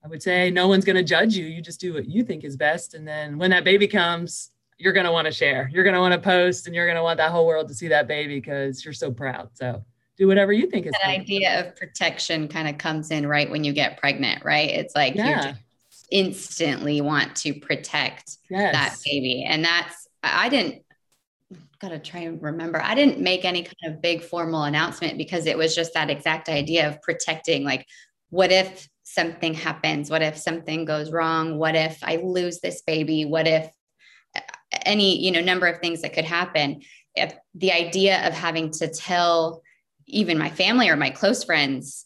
[0.08, 1.45] I would say no one's going to judge you.
[1.45, 2.93] You just do what you think is best.
[2.93, 5.70] And then when that baby comes, you're going to want to share.
[5.74, 7.74] You're going to want to post and you're going to want that whole world to
[7.74, 9.49] see that baby because you're so proud.
[9.55, 9.84] So
[10.18, 13.66] do whatever you think is that idea of protection kind of comes in right when
[13.66, 14.70] you get pregnant, right?
[14.70, 15.49] It's like yeah.
[15.49, 15.53] you
[16.10, 18.72] instantly want to protect yes.
[18.74, 19.43] that baby.
[19.43, 20.84] And that's, I didn't,
[21.80, 22.82] gotta try and remember.
[22.82, 26.47] I didn't make any kind of big formal announcement because it was just that exact
[26.47, 27.66] idea of protecting.
[27.66, 27.86] Like,
[28.30, 30.10] what if something happens?
[30.10, 31.58] What if something goes wrong?
[31.58, 33.24] What if I lose this baby?
[33.24, 33.66] What if
[34.36, 34.41] uh,
[34.86, 36.82] any you know number of things that could happen
[37.16, 39.64] if the idea of having to tell
[40.08, 42.05] even my family or my close friends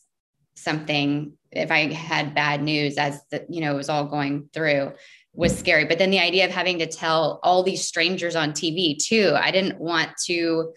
[0.56, 4.92] something if i had bad news as the you know it was all going through
[5.34, 8.98] was scary but then the idea of having to tell all these strangers on tv
[8.98, 10.72] too i didn't want to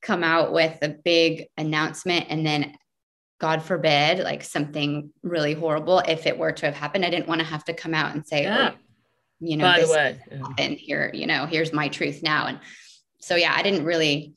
[0.00, 2.74] come out with a big announcement and then
[3.40, 7.40] god forbid like something really horrible if it were to have happened i didn't want
[7.40, 8.70] to have to come out and say Yeah.
[8.72, 8.78] oh,
[9.40, 10.20] you know By this way,
[10.58, 12.46] and here you know here's my truth now.
[12.46, 12.60] And
[13.20, 14.34] so yeah i didn't really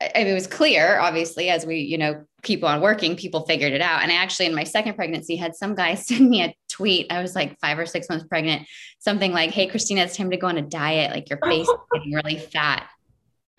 [0.00, 3.82] I- it was clear obviously as we you know keep on working people figured it
[3.82, 4.02] out.
[4.02, 7.10] And i actually in my second pregnancy had some guy send me a tweet.
[7.12, 8.66] I was like five or six months pregnant
[8.98, 11.10] something like hey christina it's time to go on a diet.
[11.10, 12.86] Like your face is getting really fat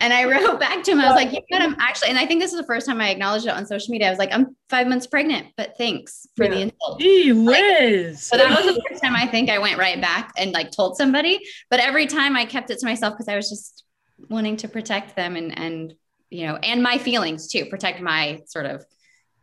[0.02, 2.18] and i wrote back to him i was like you know what i'm actually and
[2.18, 4.18] i think this is the first time i acknowledged it on social media i was
[4.18, 6.62] like i'm five months pregnant but thanks for the Yeah.
[6.64, 8.22] insult gee whiz.
[8.22, 10.96] so that was the first time I think I went right back and like told
[10.96, 11.40] somebody.
[11.70, 13.84] But every time I kept it to myself because I was just
[14.30, 15.94] wanting to protect them and and
[16.30, 18.84] you know and my feelings too, protect my sort of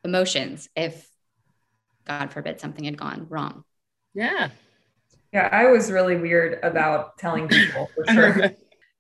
[0.04, 1.08] emotions if
[2.06, 3.64] God forbid something had gone wrong.
[4.14, 4.50] yeah.
[5.32, 8.52] Yeah, I was really weird about telling people for sure.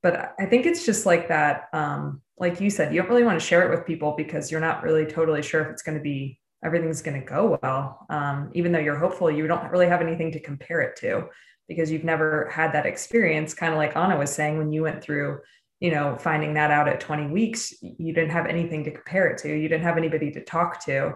[0.01, 1.67] But I think it's just like that.
[1.73, 4.61] Um, like you said, you don't really want to share it with people because you're
[4.61, 8.05] not really totally sure if it's going to be everything's going to go well.
[8.09, 11.27] Um, even though you're hopeful, you don't really have anything to compare it to
[11.67, 13.53] because you've never had that experience.
[13.53, 15.39] Kind of like Anna was saying, when you went through,
[15.79, 19.37] you know, finding that out at 20 weeks, you didn't have anything to compare it
[19.39, 19.49] to.
[19.49, 21.13] You didn't have anybody to talk to.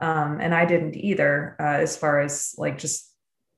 [0.00, 3.10] Um, and I didn't either, uh, as far as like just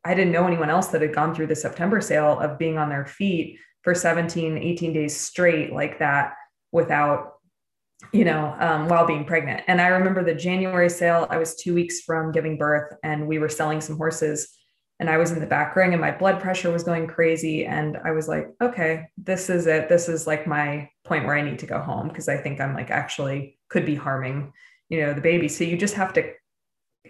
[0.04, 2.88] I didn't know anyone else that had gone through the September sale of being on
[2.88, 6.34] their feet for 17, 18 days straight like that
[6.72, 7.34] without,
[8.12, 9.62] you know, um, while being pregnant.
[9.68, 13.38] And I remember the January sale, I was two weeks from giving birth and we
[13.38, 14.58] were selling some horses
[14.98, 17.64] and I was in the back ring and my blood pressure was going crazy.
[17.64, 19.88] And I was like, okay, this is it.
[19.88, 22.74] This is like my point where I need to go home because I think I'm
[22.74, 24.52] like actually could be harming,
[24.88, 25.46] you know, the baby.
[25.46, 26.32] So you just have to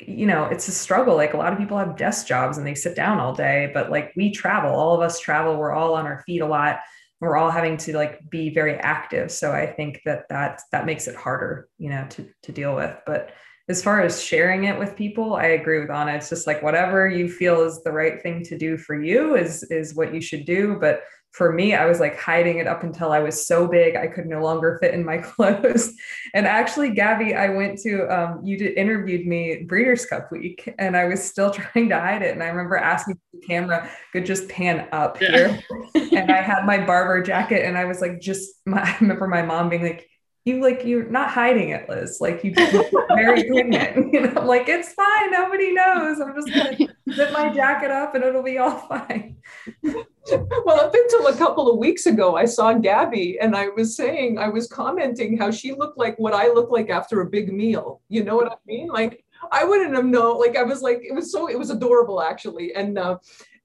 [0.06, 1.16] you know, it's a struggle.
[1.16, 3.90] Like a lot of people have desk jobs and they sit down all day, but
[3.90, 6.80] like we travel, all of us travel, we're all on our feet a lot.
[7.20, 9.30] We're all having to like be very active.
[9.30, 12.94] So I think that that that makes it harder, you know, to to deal with.
[13.06, 13.30] But
[13.68, 16.12] as far as sharing it with people, I agree with Anna.
[16.12, 19.62] It's just like whatever you feel is the right thing to do for you is
[19.64, 20.76] is what you should do.
[20.80, 21.02] But
[21.36, 24.24] for me, I was like hiding it up until I was so big I could
[24.24, 25.92] no longer fit in my clothes.
[26.32, 30.96] And actually, Gabby, I went to um, you did interviewed me Breeders' Cup week, and
[30.96, 32.32] I was still trying to hide it.
[32.32, 35.60] And I remember asking the camera could just pan up here,
[35.94, 39.42] and I had my Barbour jacket, and I was like, just my, I remember my
[39.42, 40.08] mom being like.
[40.46, 42.18] You like you're not hiding it, Liz.
[42.20, 44.12] Like you you're very pregnant.
[44.12, 45.32] You know, I'm like it's fine.
[45.32, 46.20] Nobody knows.
[46.20, 49.38] I'm just gonna zip my jacket up and it'll be all fine.
[49.82, 54.38] Well, up until a couple of weeks ago, I saw Gabby and I was saying,
[54.38, 58.00] I was commenting how she looked like what I look like after a big meal.
[58.08, 58.86] You know what I mean?
[58.86, 60.38] Like I wouldn't have known.
[60.38, 62.72] Like I was like, it was so, it was adorable actually.
[62.72, 63.18] And, uh,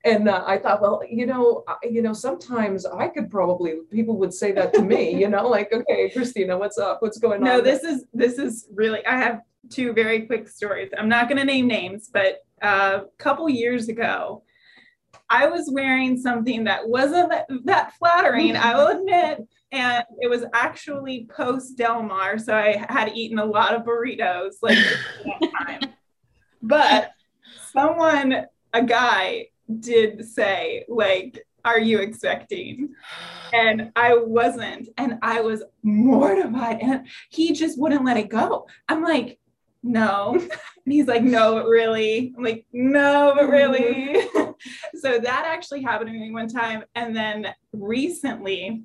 [0.03, 4.17] and uh, I thought, well, you know, I- you know, sometimes I could probably people
[4.17, 7.01] would say that to me, you know, like, okay, Christina, what's up?
[7.01, 7.57] What's going No, on?
[7.57, 9.05] No, this is this is really.
[9.05, 10.91] I have two very quick stories.
[10.97, 14.43] I'm not going to name names, but a couple years ago,
[15.29, 18.55] I was wearing something that wasn't that, that flattering.
[18.57, 23.45] I will admit, and it was actually post Del Mar, so I had eaten a
[23.45, 24.77] lot of burritos like
[25.41, 25.79] that time.
[26.61, 27.11] But
[27.71, 29.47] someone, a guy,
[29.79, 32.95] did say like, "Are you expecting?"
[33.53, 38.67] and I wasn't, and I was mortified, and he just wouldn't let it go.
[38.87, 39.39] I'm like,
[39.83, 40.51] no, and
[40.85, 42.33] he's like, no, but really.
[42.37, 43.51] I'm like, no, but mm-hmm.
[43.51, 44.21] really.
[44.95, 48.83] so that actually happened to me one time, and then recently,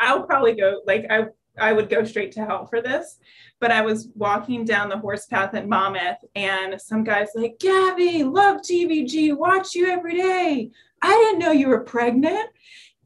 [0.00, 1.26] I'll probably go like I
[1.58, 3.18] I would go straight to hell for this.
[3.58, 8.22] But I was walking down the horse path at Monmouth, and some guy's like, Gabby,
[8.22, 10.70] love TVG, watch you every day.
[11.00, 12.50] I didn't know you were pregnant.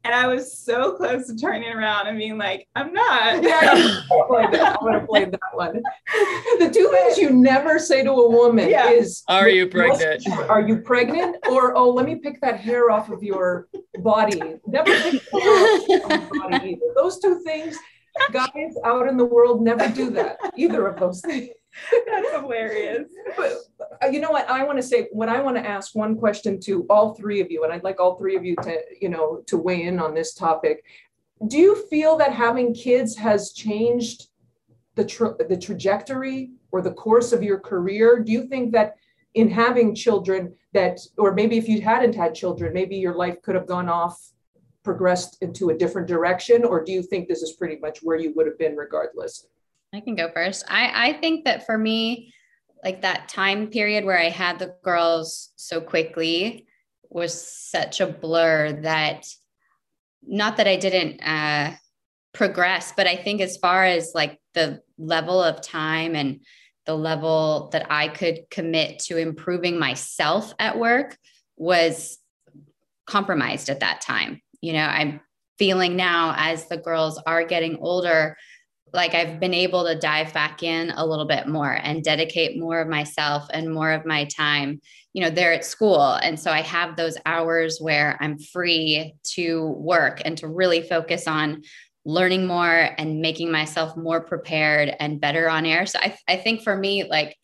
[0.03, 3.43] And I was so close to turning around and being like, I'm not.
[3.45, 5.83] Yeah, I'm gonna play that- I'm gonna play that one.
[6.59, 8.89] The two things you never say to a woman Yeah.
[8.89, 10.27] is Are you pregnant?
[10.49, 11.37] Are you pregnant?
[11.51, 14.41] Or oh, let me pick that hair off of your body.
[14.67, 16.81] Never pick the hair off of your body either.
[16.97, 17.77] Those two things,
[18.33, 20.39] guys out in the world never do that.
[20.57, 21.51] Either of those things.
[22.07, 23.09] That's hilarious.
[23.37, 23.53] But
[24.03, 24.49] uh, you know what?
[24.51, 27.51] I want to say what I want to ask one question to all three of
[27.51, 30.15] you, and I'd like all three of you to, you know, to weigh in on
[30.15, 30.85] this topic.
[31.47, 34.27] Do you feel that having kids has changed
[34.97, 38.21] the tra- the trajectory or the course of your career?
[38.21, 38.97] Do you think that
[39.35, 43.55] in having children that, or maybe if you hadn't had children, maybe your life could
[43.55, 44.33] have gone off
[44.83, 48.33] progressed into a different direction, or do you think this is pretty much where you
[48.35, 49.47] would have been regardless?
[49.93, 50.65] I can go first.
[50.69, 52.33] I, I think that for me,
[52.83, 56.67] like that time period where I had the girls so quickly
[57.11, 59.27] was such a blur that
[60.23, 61.75] not that I didn't uh,
[62.33, 66.41] progress, but I think as far as like the level of time and
[66.87, 71.17] the level that I could commit to improving myself at work
[71.57, 72.19] was
[73.07, 74.41] compromised at that time.
[74.61, 75.21] You know, I'm
[75.59, 78.37] feeling now as the girls are getting older,
[78.93, 82.81] like I've been able to dive back in a little bit more and dedicate more
[82.81, 84.81] of myself and more of my time.
[85.13, 86.15] You know, they're at school.
[86.23, 91.27] And so I have those hours where I'm free to work and to really focus
[91.29, 91.63] on
[92.05, 95.87] learning more and making myself more prepared and better on air.
[95.87, 97.37] So I, I think for me, like,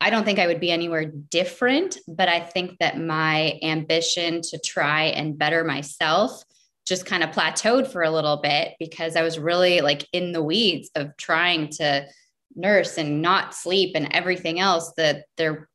[0.00, 4.58] I don't think I would be anywhere different, but I think that my ambition to
[4.58, 6.42] try and better myself
[6.86, 10.42] just kind of plateaued for a little bit because I was really like in the
[10.42, 12.06] weeds of trying to
[12.54, 15.68] nurse and not sleep and everything else that there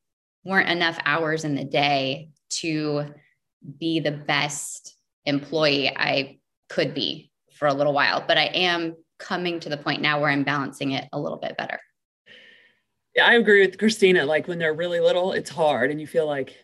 [0.43, 3.05] weren't enough hours in the day to
[3.79, 4.95] be the best
[5.25, 6.37] employee I
[6.69, 8.23] could be for a little while.
[8.25, 11.57] But I am coming to the point now where I'm balancing it a little bit
[11.57, 11.79] better.
[13.15, 14.25] Yeah, I agree with Christina.
[14.25, 16.55] Like when they're really little, it's hard and you feel like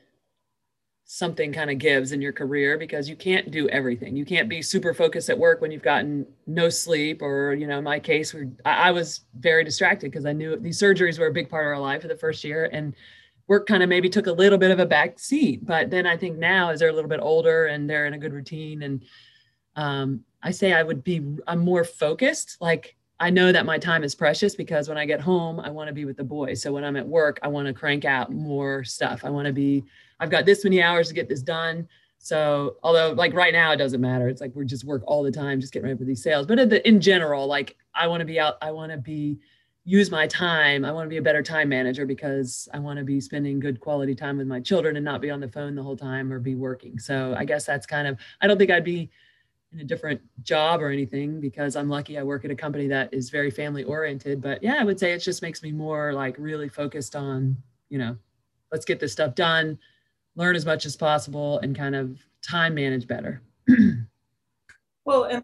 [1.08, 4.16] something kind of gives in your career because you can't do everything.
[4.16, 7.78] You can't be super focused at work when you've gotten no sleep, or you know,
[7.78, 11.28] in my case, where I, I was very distracted because I knew these surgeries were
[11.28, 12.96] a big part of our life for the first year, and
[13.48, 15.66] work kind of maybe took a little bit of a back seat.
[15.66, 18.20] But then I think now, as they're a little bit older and they're in a
[18.20, 19.04] good routine, and
[19.76, 22.58] um, I say I would be, I'm more focused.
[22.60, 25.88] Like I know that my time is precious because when I get home, I want
[25.88, 26.62] to be with the boys.
[26.62, 29.24] So when I'm at work, I want to crank out more stuff.
[29.24, 29.84] I want to be
[30.20, 31.88] I've got this many hours to get this done.
[32.18, 34.28] So although like right now it doesn't matter.
[34.28, 36.46] It's like we're just work all the time, just getting ready for these sales.
[36.46, 39.40] But in, the, in general, like I want to be out, I want to be
[39.86, 40.84] use my time.
[40.84, 43.80] I want to be a better time manager because I want to be spending good
[43.80, 46.40] quality time with my children and not be on the phone the whole time or
[46.40, 46.98] be working.
[46.98, 49.12] So I guess that's kind of I don't think I'd be
[49.76, 53.14] in a different job or anything because I'm lucky I work at a company that
[53.14, 54.42] is very family oriented.
[54.42, 57.58] But yeah, I would say it just makes me more like really focused on,
[57.90, 58.18] you know,
[58.72, 59.78] let's get this stuff done
[60.36, 63.42] learn as much as possible and kind of time manage better.
[65.06, 65.44] well, and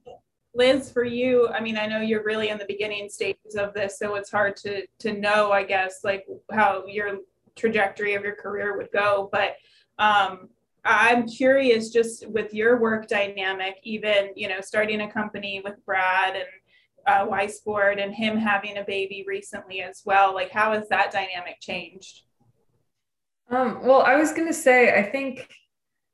[0.54, 3.98] Liz, for you, I mean, I know you're really in the beginning stages of this,
[3.98, 7.20] so it's hard to to know, I guess, like how your
[7.56, 9.30] trajectory of your career would go.
[9.32, 9.56] But
[9.98, 10.50] um,
[10.84, 16.36] I'm curious, just with your work dynamic, even you know, starting a company with Brad
[16.36, 16.46] and
[17.08, 20.34] uh, Weisport and him having a baby recently as well.
[20.34, 22.22] Like, how has that dynamic changed?
[23.50, 25.50] Um, well, I was going to say, I think,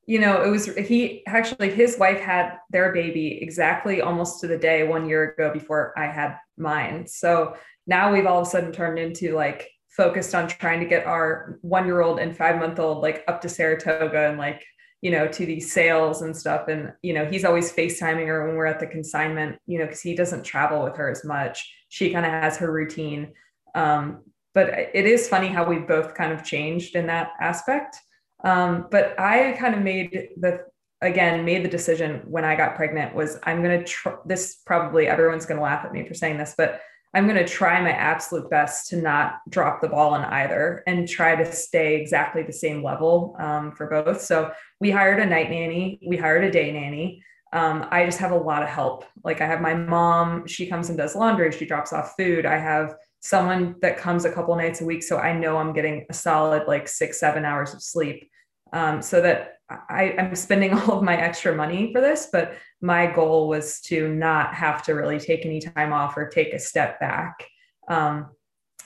[0.05, 4.57] you know, it was he actually, his wife had their baby exactly almost to the
[4.57, 7.05] day one year ago before I had mine.
[7.07, 7.55] So
[7.85, 11.57] now we've all of a sudden turned into like focused on trying to get our
[11.61, 14.63] one year old and five month old like up to Saratoga and like,
[15.01, 16.67] you know, to these sales and stuff.
[16.67, 20.01] And, you know, he's always FaceTiming her when we're at the consignment, you know, because
[20.01, 21.67] he doesn't travel with her as much.
[21.89, 23.33] She kind of has her routine.
[23.73, 24.21] Um,
[24.53, 27.97] but it is funny how we both kind of changed in that aspect.
[28.43, 30.65] Um, but I kind of made the
[31.01, 35.07] again made the decision when I got pregnant was I'm going to try this probably
[35.07, 36.81] everyone's going to laugh at me for saying this, but
[37.13, 41.07] I'm going to try my absolute best to not drop the ball on either and
[41.07, 44.21] try to stay exactly the same level um, for both.
[44.21, 47.23] So we hired a night nanny, we hired a day nanny.
[47.53, 49.05] Um, I just have a lot of help.
[49.23, 52.45] Like I have my mom, she comes and does laundry, she drops off food.
[52.45, 56.05] I have someone that comes a couple nights a week so i know i'm getting
[56.09, 58.29] a solid like six seven hours of sleep
[58.73, 63.07] um, so that I, i'm spending all of my extra money for this but my
[63.07, 66.99] goal was to not have to really take any time off or take a step
[66.99, 67.45] back
[67.89, 68.29] um,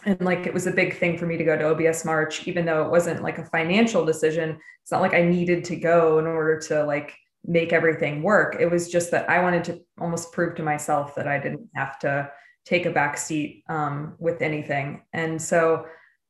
[0.05, 2.65] and like it was a big thing for me to go to obs march even
[2.65, 6.25] though it wasn't like a financial decision it's not like i needed to go in
[6.25, 7.15] order to like
[7.45, 11.27] make everything work it was just that i wanted to almost prove to myself that
[11.27, 12.29] i didn't have to
[12.65, 15.03] take a back seat um, with anything.
[15.13, 15.85] And so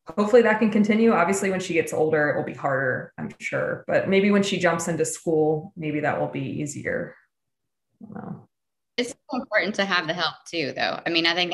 [0.08, 1.12] hopefully that can continue.
[1.12, 3.84] Obviously, when she gets older, it will be harder, I'm sure.
[3.88, 7.16] But maybe when she jumps into school, maybe that will be easier.
[8.98, 11.00] It's so important to have the help too, though.
[11.06, 11.54] I mean, I think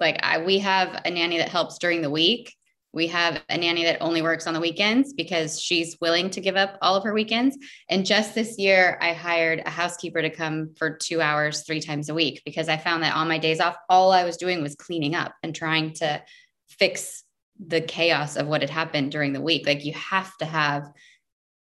[0.00, 2.54] like I, we have a nanny that helps during the week
[2.94, 6.56] we have a nanny that only works on the weekends because she's willing to give
[6.56, 7.56] up all of her weekends.
[7.88, 12.10] And just this year, I hired a housekeeper to come for two hours, three times
[12.10, 14.74] a week, because I found that on my days off, all I was doing was
[14.74, 16.22] cleaning up and trying to
[16.68, 17.24] fix
[17.66, 19.66] the chaos of what had happened during the week.
[19.66, 20.84] Like you have to have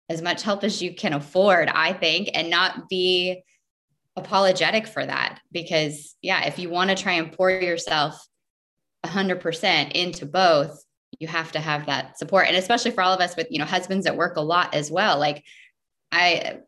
[0.08, 3.44] as much help as you can afford, I think, and not be
[4.16, 8.26] apologetic for that because yeah if you want to try and pour yourself
[9.04, 10.84] 100% into both
[11.18, 12.48] you have to have that support.
[12.48, 14.90] And especially for all of us with you know husbands that work a lot as
[14.90, 15.44] well like
[16.10, 16.58] i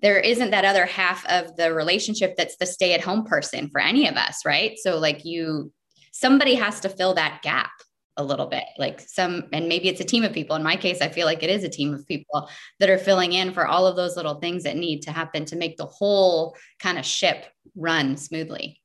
[0.00, 3.80] there isn't that other half of the relationship that's the stay at home person for
[3.80, 4.76] any of us right?
[4.78, 5.72] So like you
[6.10, 7.70] somebody has to fill that gap
[8.16, 11.00] a little bit like some and maybe it's a team of people in my case
[11.00, 12.48] i feel like it is a team of people
[12.78, 15.56] that are filling in for all of those little things that need to happen to
[15.56, 18.82] make the whole kind of ship run smoothly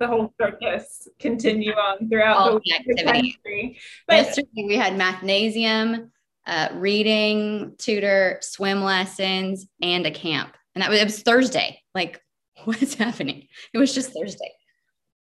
[0.00, 3.78] the whole circus continue on throughout all the, the activity.
[4.08, 6.08] But yesterday we had mathnasium,
[6.46, 11.82] uh, reading tutor, swim lessons, and a camp, and that was it was Thursday.
[11.94, 12.20] Like,
[12.64, 13.46] what's happening?
[13.72, 14.52] It was just Thursday.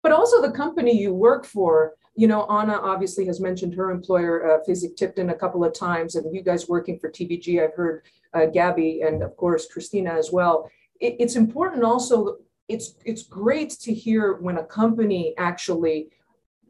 [0.03, 1.93] But also the company you work for.
[2.15, 6.33] You know, Anna obviously has mentioned her employer, uh, Fasig-Tipton, a couple of times, and
[6.33, 7.61] you guys working for TVG.
[7.61, 8.03] I've heard
[8.33, 10.69] uh, Gabby and of course Christina as well.
[10.99, 12.37] It, it's important also
[12.67, 16.09] it's it's great to hear when a company actually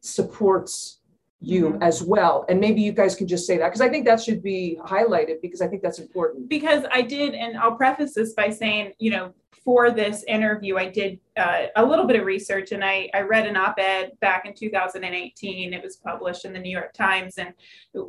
[0.01, 0.99] supports
[1.45, 1.83] you mm-hmm.
[1.83, 2.45] as well.
[2.49, 5.41] And maybe you guys can just say that because i think that should be highlighted
[5.41, 6.49] because i think that's important.
[6.49, 9.33] Because i did and i'll preface this by saying you know
[9.63, 13.47] for this interview i did uh, a little bit of research and I, I read
[13.47, 17.53] an op-ed back in 2018 it was published in the new york times and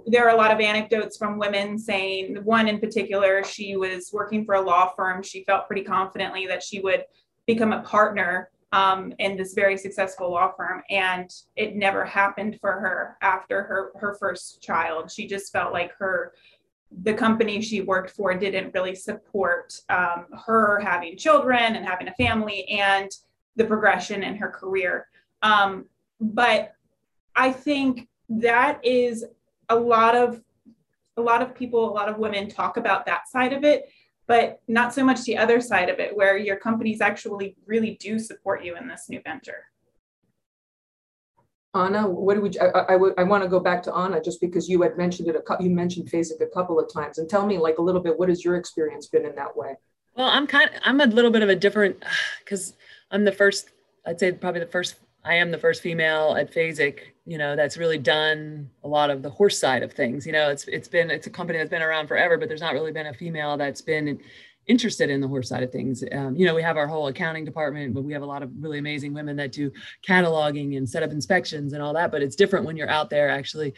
[0.07, 4.45] there are a lot of anecdotes from women saying one in particular she was working
[4.45, 5.23] for a law firm.
[5.23, 7.05] She felt pretty confidently that she would
[7.47, 12.73] become a partner um, in this very successful law firm and it never happened for
[12.73, 15.11] her after her her first child.
[15.11, 16.33] She just felt like her
[17.03, 22.15] the company she worked for didn't really support um, her having children and having a
[22.15, 23.11] family and
[23.57, 25.09] the progression in her career.
[25.43, 25.87] Um,
[26.21, 26.73] but
[27.35, 29.25] i think that is
[29.69, 30.43] a lot of
[31.17, 33.89] a lot of people a lot of women talk about that side of it
[34.27, 38.19] but not so much the other side of it where your companies actually really do
[38.19, 39.65] support you in this new venture
[41.77, 42.51] Anna, what do we?
[42.59, 45.37] I, I, I want to go back to Anna just because you had mentioned it.
[45.37, 48.19] A, you mentioned Fasig a couple of times, and tell me like a little bit.
[48.19, 49.75] What has your experience been in that way?
[50.17, 50.71] Well, I'm kind.
[50.71, 52.03] Of, I'm a little bit of a different
[52.39, 52.75] because
[53.11, 53.71] I'm the first.
[54.07, 54.97] I'd say probably the first
[55.27, 59.23] I am the first female at Fasig, you know, that's really done a lot of
[59.23, 60.25] the horse side of things.
[60.25, 62.75] You know, it's it's been it's a company that's been around forever, but there's not
[62.75, 64.21] really been a female that's been
[64.69, 66.05] interested in the horse side of things.
[66.13, 68.51] Um, you know, we have our whole accounting department, but we have a lot of
[68.59, 69.73] really amazing women that do
[70.07, 72.13] cataloging and set up inspections and all that.
[72.13, 73.75] But it's different when you're out there actually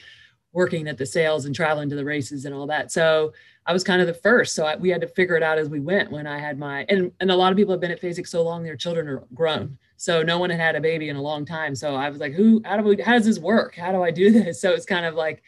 [0.52, 2.92] working at the sales and traveling to the races and all that.
[2.92, 3.32] So
[3.66, 4.54] I was kind of the first.
[4.54, 6.86] So I, we had to figure it out as we went when I had my,
[6.88, 9.24] and, and a lot of people have been at Fasig so long, their children are
[9.34, 9.78] grown.
[9.98, 11.74] So no one had had a baby in a long time.
[11.74, 13.74] So I was like, who, how do we, how does this work?
[13.74, 14.60] How do I do this?
[14.60, 15.42] So it's kind of like,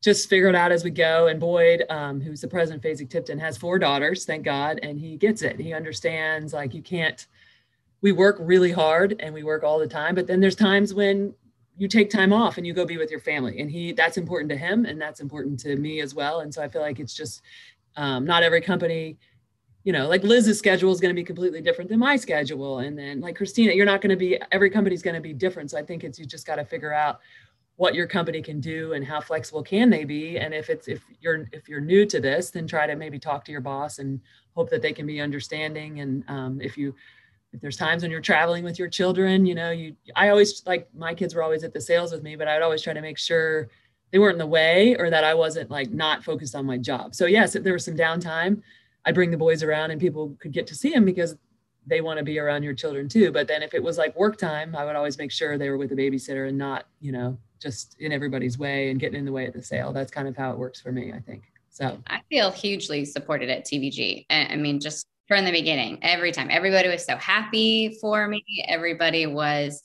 [0.00, 1.26] just figure it out as we go.
[1.26, 5.16] And Boyd, um, who's the president of Fasig-Tipton, has four daughters, thank God, and he
[5.16, 5.60] gets it.
[5.60, 7.26] He understands like you can't.
[8.00, 11.34] We work really hard and we work all the time, but then there's times when
[11.76, 14.50] you take time off and you go be with your family, and he that's important
[14.50, 16.40] to him and that's important to me as well.
[16.40, 17.42] And so I feel like it's just
[17.96, 19.18] um, not every company
[19.84, 22.78] you know, like Liz's schedule is going to be completely different than my schedule.
[22.78, 25.70] And then like Christina, you're not going to be, every company's going to be different.
[25.70, 27.20] So I think it's, you just got to figure out
[27.76, 30.38] what your company can do and how flexible can they be.
[30.38, 33.44] And if it's, if you're, if you're new to this, then try to maybe talk
[33.46, 34.20] to your boss and
[34.54, 36.00] hope that they can be understanding.
[36.00, 36.94] And um, if you,
[37.52, 40.88] if there's times when you're traveling with your children, you know, you, I always like
[40.94, 43.18] my kids were always at the sales with me, but I'd always try to make
[43.18, 43.68] sure
[44.10, 47.14] they weren't in the way or that I wasn't like not focused on my job.
[47.14, 48.62] So yes, if there was some downtime,
[49.04, 51.36] I'd bring the boys around and people could get to see them because
[51.86, 53.32] they want to be around your children too.
[53.32, 55.76] But then if it was like work time, I would always make sure they were
[55.76, 59.32] with a babysitter and not, you know, just in everybody's way and getting in the
[59.32, 59.92] way at the sale.
[59.92, 61.44] That's kind of how it works for me, I think.
[61.70, 64.26] So I feel hugely supported at TVG.
[64.30, 68.44] I mean, just from the beginning, every time, everybody was so happy for me.
[68.68, 69.82] Everybody was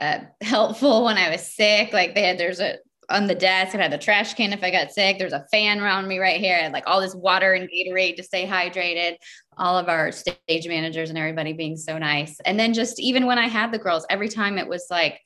[0.00, 1.92] uh, helpful when I was sick.
[1.92, 3.74] Like they had, there's a on the desk.
[3.74, 5.18] I had the trash can if I got sick.
[5.18, 6.56] There's a fan around me right here.
[6.56, 9.16] I had like all this water and Gatorade to stay hydrated.
[9.56, 12.38] All of our stage managers and everybody being so nice.
[12.44, 15.20] And then just even when I had the girls, every time it was like,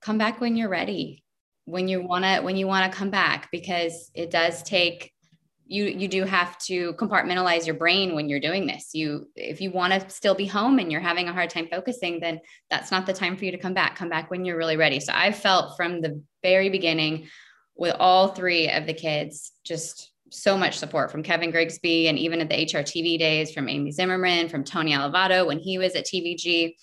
[0.00, 1.22] come back when you're ready,
[1.64, 5.11] when you want to, when you want to come back, because it does take
[5.72, 8.90] you you do have to compartmentalize your brain when you're doing this.
[8.92, 12.20] You if you want to still be home and you're having a hard time focusing
[12.20, 13.96] then that's not the time for you to come back.
[13.96, 15.00] Come back when you're really ready.
[15.00, 17.28] So i felt from the very beginning
[17.74, 22.40] with all three of the kids just so much support from kevin grigsby and even
[22.40, 26.74] at the hrtv days from amy zimmerman from tony allevato when he was at tvg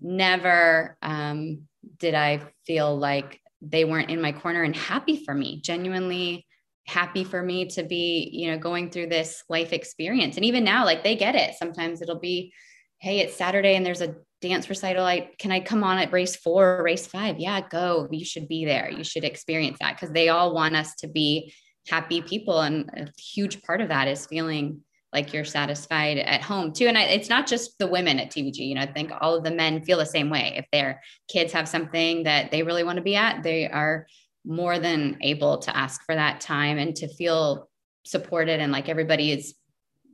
[0.00, 1.60] never um,
[1.98, 5.60] did i feel like they weren't in my corner and happy for me.
[5.60, 6.46] Genuinely
[6.86, 10.84] happy for me to be you know going through this life experience and even now
[10.84, 12.52] like they get it sometimes it'll be
[12.98, 15.04] hey, it's Saturday and there's a dance recital.
[15.04, 17.38] I can I come on at race four or race five?
[17.38, 18.08] Yeah, go.
[18.10, 18.90] You should be there.
[18.90, 21.52] You should experience that because they all want us to be
[21.88, 22.60] happy people.
[22.60, 24.80] And a huge part of that is feeling
[25.12, 26.88] like you're satisfied at home too.
[26.88, 28.58] And I, it's not just the women at TVG.
[28.58, 30.54] You know, I think all of the men feel the same way.
[30.56, 34.06] If their kids have something that they really want to be at, they are
[34.46, 37.68] more than able to ask for that time and to feel
[38.04, 39.56] supported and like everybody is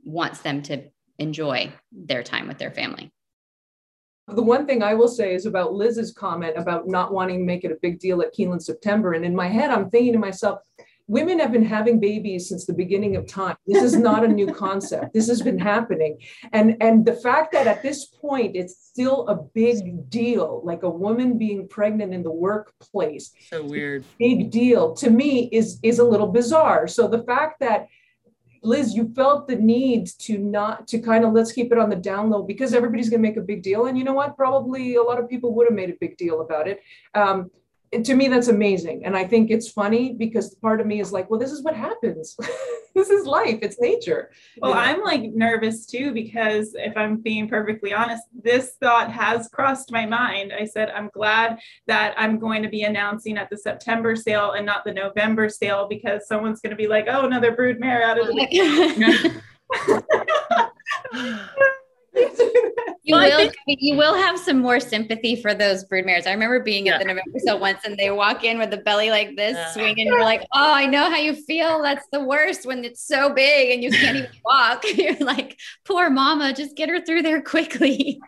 [0.03, 0.83] wants them to
[1.19, 3.11] enjoy their time with their family.
[4.27, 7.63] The one thing I will say is about Liz's comment about not wanting to make
[7.63, 9.13] it a big deal at Keeneland September.
[9.13, 10.59] And in my head, I'm thinking to myself,
[11.07, 13.55] women have been having babies since the beginning of time.
[13.67, 15.13] This is not a new concept.
[15.13, 16.17] This has been happening.
[16.53, 20.89] And, and the fact that at this point, it's still a big deal, like a
[20.89, 23.33] woman being pregnant in the workplace.
[23.49, 24.05] So weird.
[24.17, 26.87] Big deal to me is, is a little bizarre.
[26.87, 27.87] So the fact that
[28.63, 31.97] Liz, you felt the need to not to kind of let's keep it on the
[31.97, 34.37] down low because everybody's going to make a big deal, and you know what?
[34.37, 36.79] Probably a lot of people would have made a big deal about it.
[37.13, 37.51] Um,
[38.03, 39.05] to me that's amazing.
[39.05, 41.75] And i think it's funny because part of me is like well this is what
[41.75, 42.35] happens.
[42.95, 43.57] This is life.
[43.63, 44.29] It's nature.
[44.59, 44.81] Well you know?
[44.81, 50.05] i'm like nervous too because if i'm being perfectly honest this thought has crossed my
[50.05, 50.53] mind.
[50.53, 54.65] I said i'm glad that i'm going to be announcing at the september sale and
[54.65, 58.19] not the november sale because someone's going to be like oh another brood mare out
[58.19, 59.41] of the
[62.15, 66.27] you will you will have some more sympathy for those broodmares.
[66.27, 66.93] I remember being yeah.
[66.93, 69.71] at the November sale once and they walk in with the belly like this, yeah.
[69.71, 70.07] swinging.
[70.07, 71.81] You're like, oh, I know how you feel.
[71.81, 74.83] That's the worst when it's so big and you can't even walk.
[74.95, 78.19] You're like, poor mama, just get her through there quickly.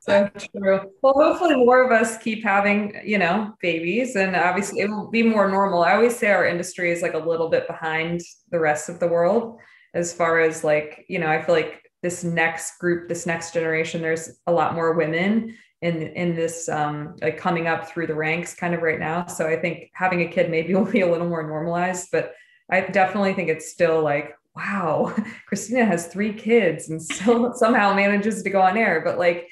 [0.00, 0.92] So true.
[1.02, 5.22] Well, hopefully more of us keep having, you know, babies and obviously it will be
[5.22, 5.82] more normal.
[5.82, 8.20] I always say our industry is like a little bit behind
[8.50, 9.58] the rest of the world
[9.94, 14.00] as far as like, you know, I feel like this next group, this next generation,
[14.00, 18.54] there's a lot more women in in this um, like coming up through the ranks
[18.54, 19.26] kind of right now.
[19.26, 22.32] So I think having a kid maybe will be a little more normalized, but
[22.70, 25.12] I definitely think it's still like, wow,
[25.48, 29.02] Christina has three kids and still somehow manages to go on air.
[29.04, 29.48] But like,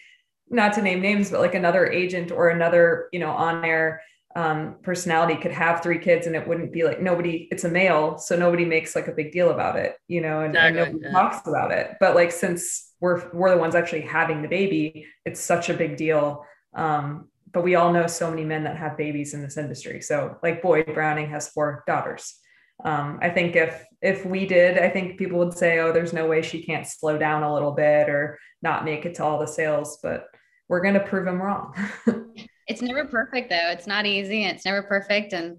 [0.49, 4.01] not to name names, but like another agent or another, you know, on air
[4.37, 8.18] um, personality could have three kids and it wouldn't be like nobody it's a male
[8.18, 11.05] so nobody makes like a big deal about it you know and, exactly, and nobody
[11.05, 11.12] yeah.
[11.12, 11.93] talks about it.
[12.01, 15.97] But like since we're we're the ones actually having the baby it's such a big
[15.97, 16.45] deal.
[16.74, 20.01] Um, but we all know so many men that have babies in this industry.
[20.01, 22.35] So like boyd browning has four daughters.
[22.85, 26.26] Um, i think if if we did i think people would say oh there's no
[26.26, 29.47] way she can't slow down a little bit or not make it to all the
[29.47, 30.26] sales but
[30.68, 31.72] we're going to prove them wrong
[32.67, 33.71] it's never perfect though.
[33.71, 34.45] It's not easy.
[34.45, 35.33] and It's never perfect.
[35.33, 35.59] And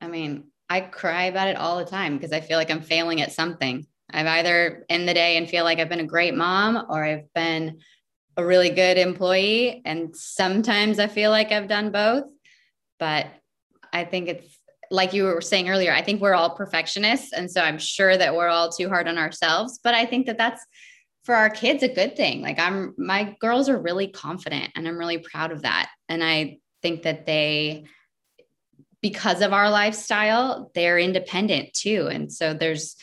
[0.00, 3.20] I mean, I cry about it all the time because I feel like I'm failing
[3.20, 3.86] at something.
[4.12, 7.32] I've either in the day and feel like I've been a great mom or I've
[7.34, 7.78] been
[8.36, 9.82] a really good employee.
[9.84, 12.24] And sometimes I feel like I've done both.
[12.98, 13.26] But
[13.92, 14.58] I think it's
[14.90, 17.32] like you were saying earlier, I think we're all perfectionists.
[17.32, 19.78] And so I'm sure that we're all too hard on ourselves.
[19.82, 20.64] But I think that that's
[21.24, 22.42] for our kids a good thing.
[22.42, 25.90] Like I'm my girls are really confident and I'm really proud of that.
[26.10, 27.86] And I think that they
[29.00, 32.08] because of our lifestyle, they're independent too.
[32.10, 32.96] And so there's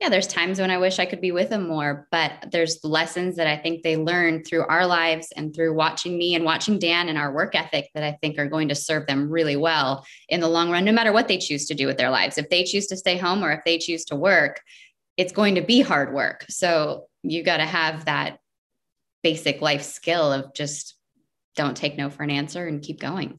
[0.00, 3.34] yeah, there's times when I wish I could be with them more, but there's lessons
[3.34, 7.08] that I think they learn through our lives and through watching me and watching Dan
[7.08, 10.38] and our work ethic that I think are going to serve them really well in
[10.38, 12.38] the long run, no matter what they choose to do with their lives.
[12.38, 14.60] If they choose to stay home or if they choose to work,
[15.16, 16.46] it's going to be hard work.
[16.48, 18.38] So you got to have that
[19.24, 20.94] basic life skill of just
[21.56, 23.38] don't take no for an answer and keep going.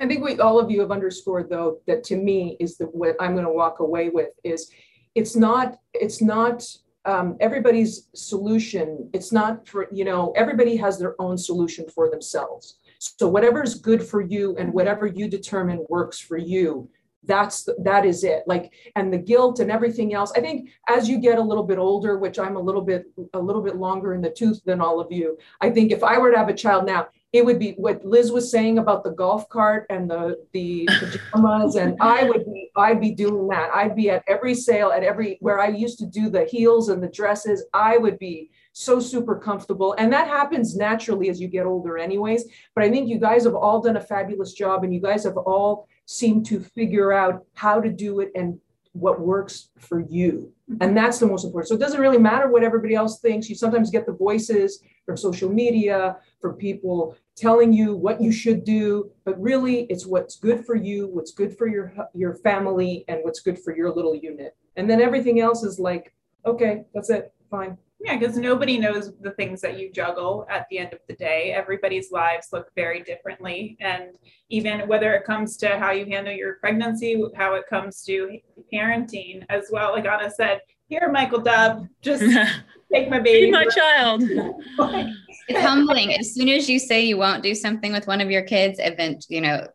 [0.00, 3.16] I think we all of you have underscored though that to me is that what
[3.20, 4.70] I'm going to walk away with is
[5.14, 6.64] it's not it's not
[7.06, 9.10] um, everybody's solution.
[9.12, 12.78] It's not for you know everybody has their own solution for themselves.
[12.98, 16.88] So whatever is good for you and whatever you determine works for you
[17.26, 18.44] that's that is it.
[18.46, 20.32] Like and the guilt and everything else.
[20.36, 23.38] I think as you get a little bit older which i'm a little bit a
[23.38, 26.30] little bit longer in the tooth than all of you i think if i were
[26.30, 29.48] to have a child now it would be what liz was saying about the golf
[29.48, 33.70] cart and the the pajamas and i would be i'd be doing that.
[33.74, 37.02] I'd be at every sale at every where i used to do the heels and
[37.02, 39.94] the dresses i would be so super comfortable.
[39.98, 42.44] And that happens naturally as you get older anyways.
[42.74, 45.36] But i think you guys have all done a fabulous job and you guys have
[45.36, 48.58] all seem to figure out how to do it and
[48.92, 50.52] what works for you.
[50.70, 50.82] Mm-hmm.
[50.82, 51.68] And that's the most important.
[51.68, 53.48] So it doesn't really matter what everybody else thinks.
[53.48, 58.64] You sometimes get the voices from social media, from people telling you what you should
[58.64, 63.18] do, but really it's what's good for you, what's good for your your family and
[63.22, 64.56] what's good for your little unit.
[64.76, 66.14] And then everything else is like,
[66.46, 67.32] okay, that's it.
[67.50, 67.76] Fine.
[68.04, 71.52] Yeah, because nobody knows the things that you juggle at the end of the day.
[71.52, 73.78] Everybody's lives look very differently.
[73.80, 74.18] And
[74.50, 78.38] even whether it comes to how you handle your pregnancy, how it comes to
[78.70, 79.92] parenting as well.
[79.92, 82.22] Like Anna said, here, Michael Dub, just
[82.92, 83.46] take my baby.
[83.46, 84.22] Be my child.
[85.48, 86.12] it's humbling.
[86.12, 89.24] As soon as you say you won't do something with one of your kids, event,
[89.30, 89.66] you know,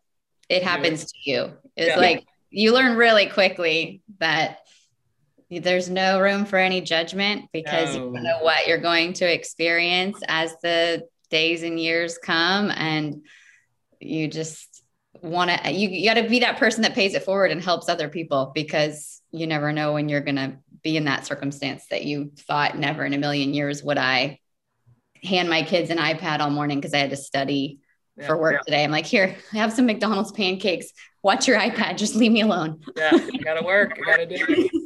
[0.48, 1.52] it happens to you.
[1.76, 1.98] It's yeah.
[1.98, 4.60] like you learn really quickly that
[5.58, 8.06] there's no room for any judgment because no.
[8.06, 13.24] you don't know what you're going to experience as the days and years come and
[13.98, 14.82] you just
[15.22, 17.88] want to you, you got to be that person that pays it forward and helps
[17.88, 22.04] other people because you never know when you're going to be in that circumstance that
[22.04, 24.38] you thought never in a million years would i
[25.22, 27.80] hand my kids an ipad all morning because i had to study
[28.16, 28.60] yeah, for work yeah.
[28.64, 28.84] today.
[28.84, 30.86] I'm like here I have some mcdonald's pancakes.
[31.22, 31.98] Watch your ipad.
[31.98, 32.80] Just leave me alone.
[32.96, 34.70] Yeah i gotta work i gotta do it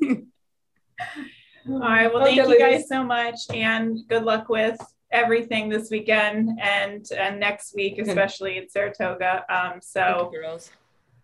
[1.69, 2.13] All right.
[2.13, 4.79] Well, thank you guys so much, and good luck with
[5.11, 9.45] everything this weekend and and next week, especially in Saratoga.
[9.49, 10.31] Um, so.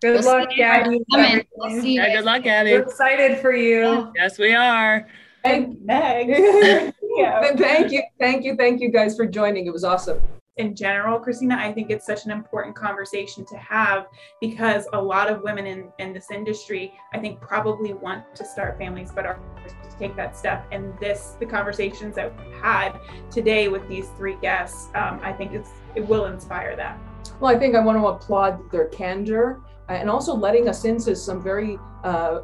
[0.01, 0.99] Good we'll luck, Gabby.
[1.11, 2.73] We'll yeah, good luck, Gabby.
[2.73, 4.11] We're excited for you.
[4.17, 5.07] Yes, we are.
[5.45, 6.29] And Meg.
[6.29, 7.55] yeah.
[7.57, 9.67] thank you, thank you, thank you guys for joining.
[9.67, 10.23] It was awesome
[10.61, 14.07] in general, Christina, I think it's such an important conversation to have
[14.41, 18.79] because a lot of women in, in this industry, I think, probably want to start
[18.79, 20.67] families, but are to take that step.
[20.71, 23.01] And this, the conversations that we've had
[23.31, 26.99] today with these three guests, um, I think it's it will inspire that.
[27.41, 31.17] Well, I think I want to applaud their candor uh, and also letting us into
[31.17, 32.41] some very uh,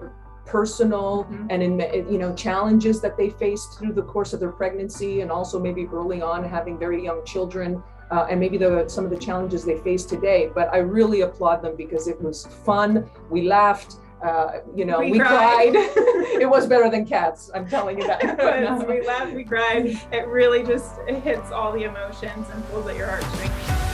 [0.47, 1.47] personal mm-hmm.
[1.51, 1.78] and in
[2.10, 5.86] you know challenges that they faced through the course of their pregnancy and also maybe
[5.86, 9.78] early on having very young children uh, and maybe the, some of the challenges they
[9.78, 10.51] face today.
[10.55, 13.09] But I really applaud them because it was fun.
[13.31, 13.97] We laughed.
[14.24, 15.73] Uh, you know, we, we cried.
[15.73, 15.77] cried.
[16.41, 17.51] it was better than cats.
[17.55, 18.23] I'm telling you that.
[18.89, 20.01] we laughed, we cried.
[20.12, 23.85] It really just it hits all the emotions and pulls at your heartstrings.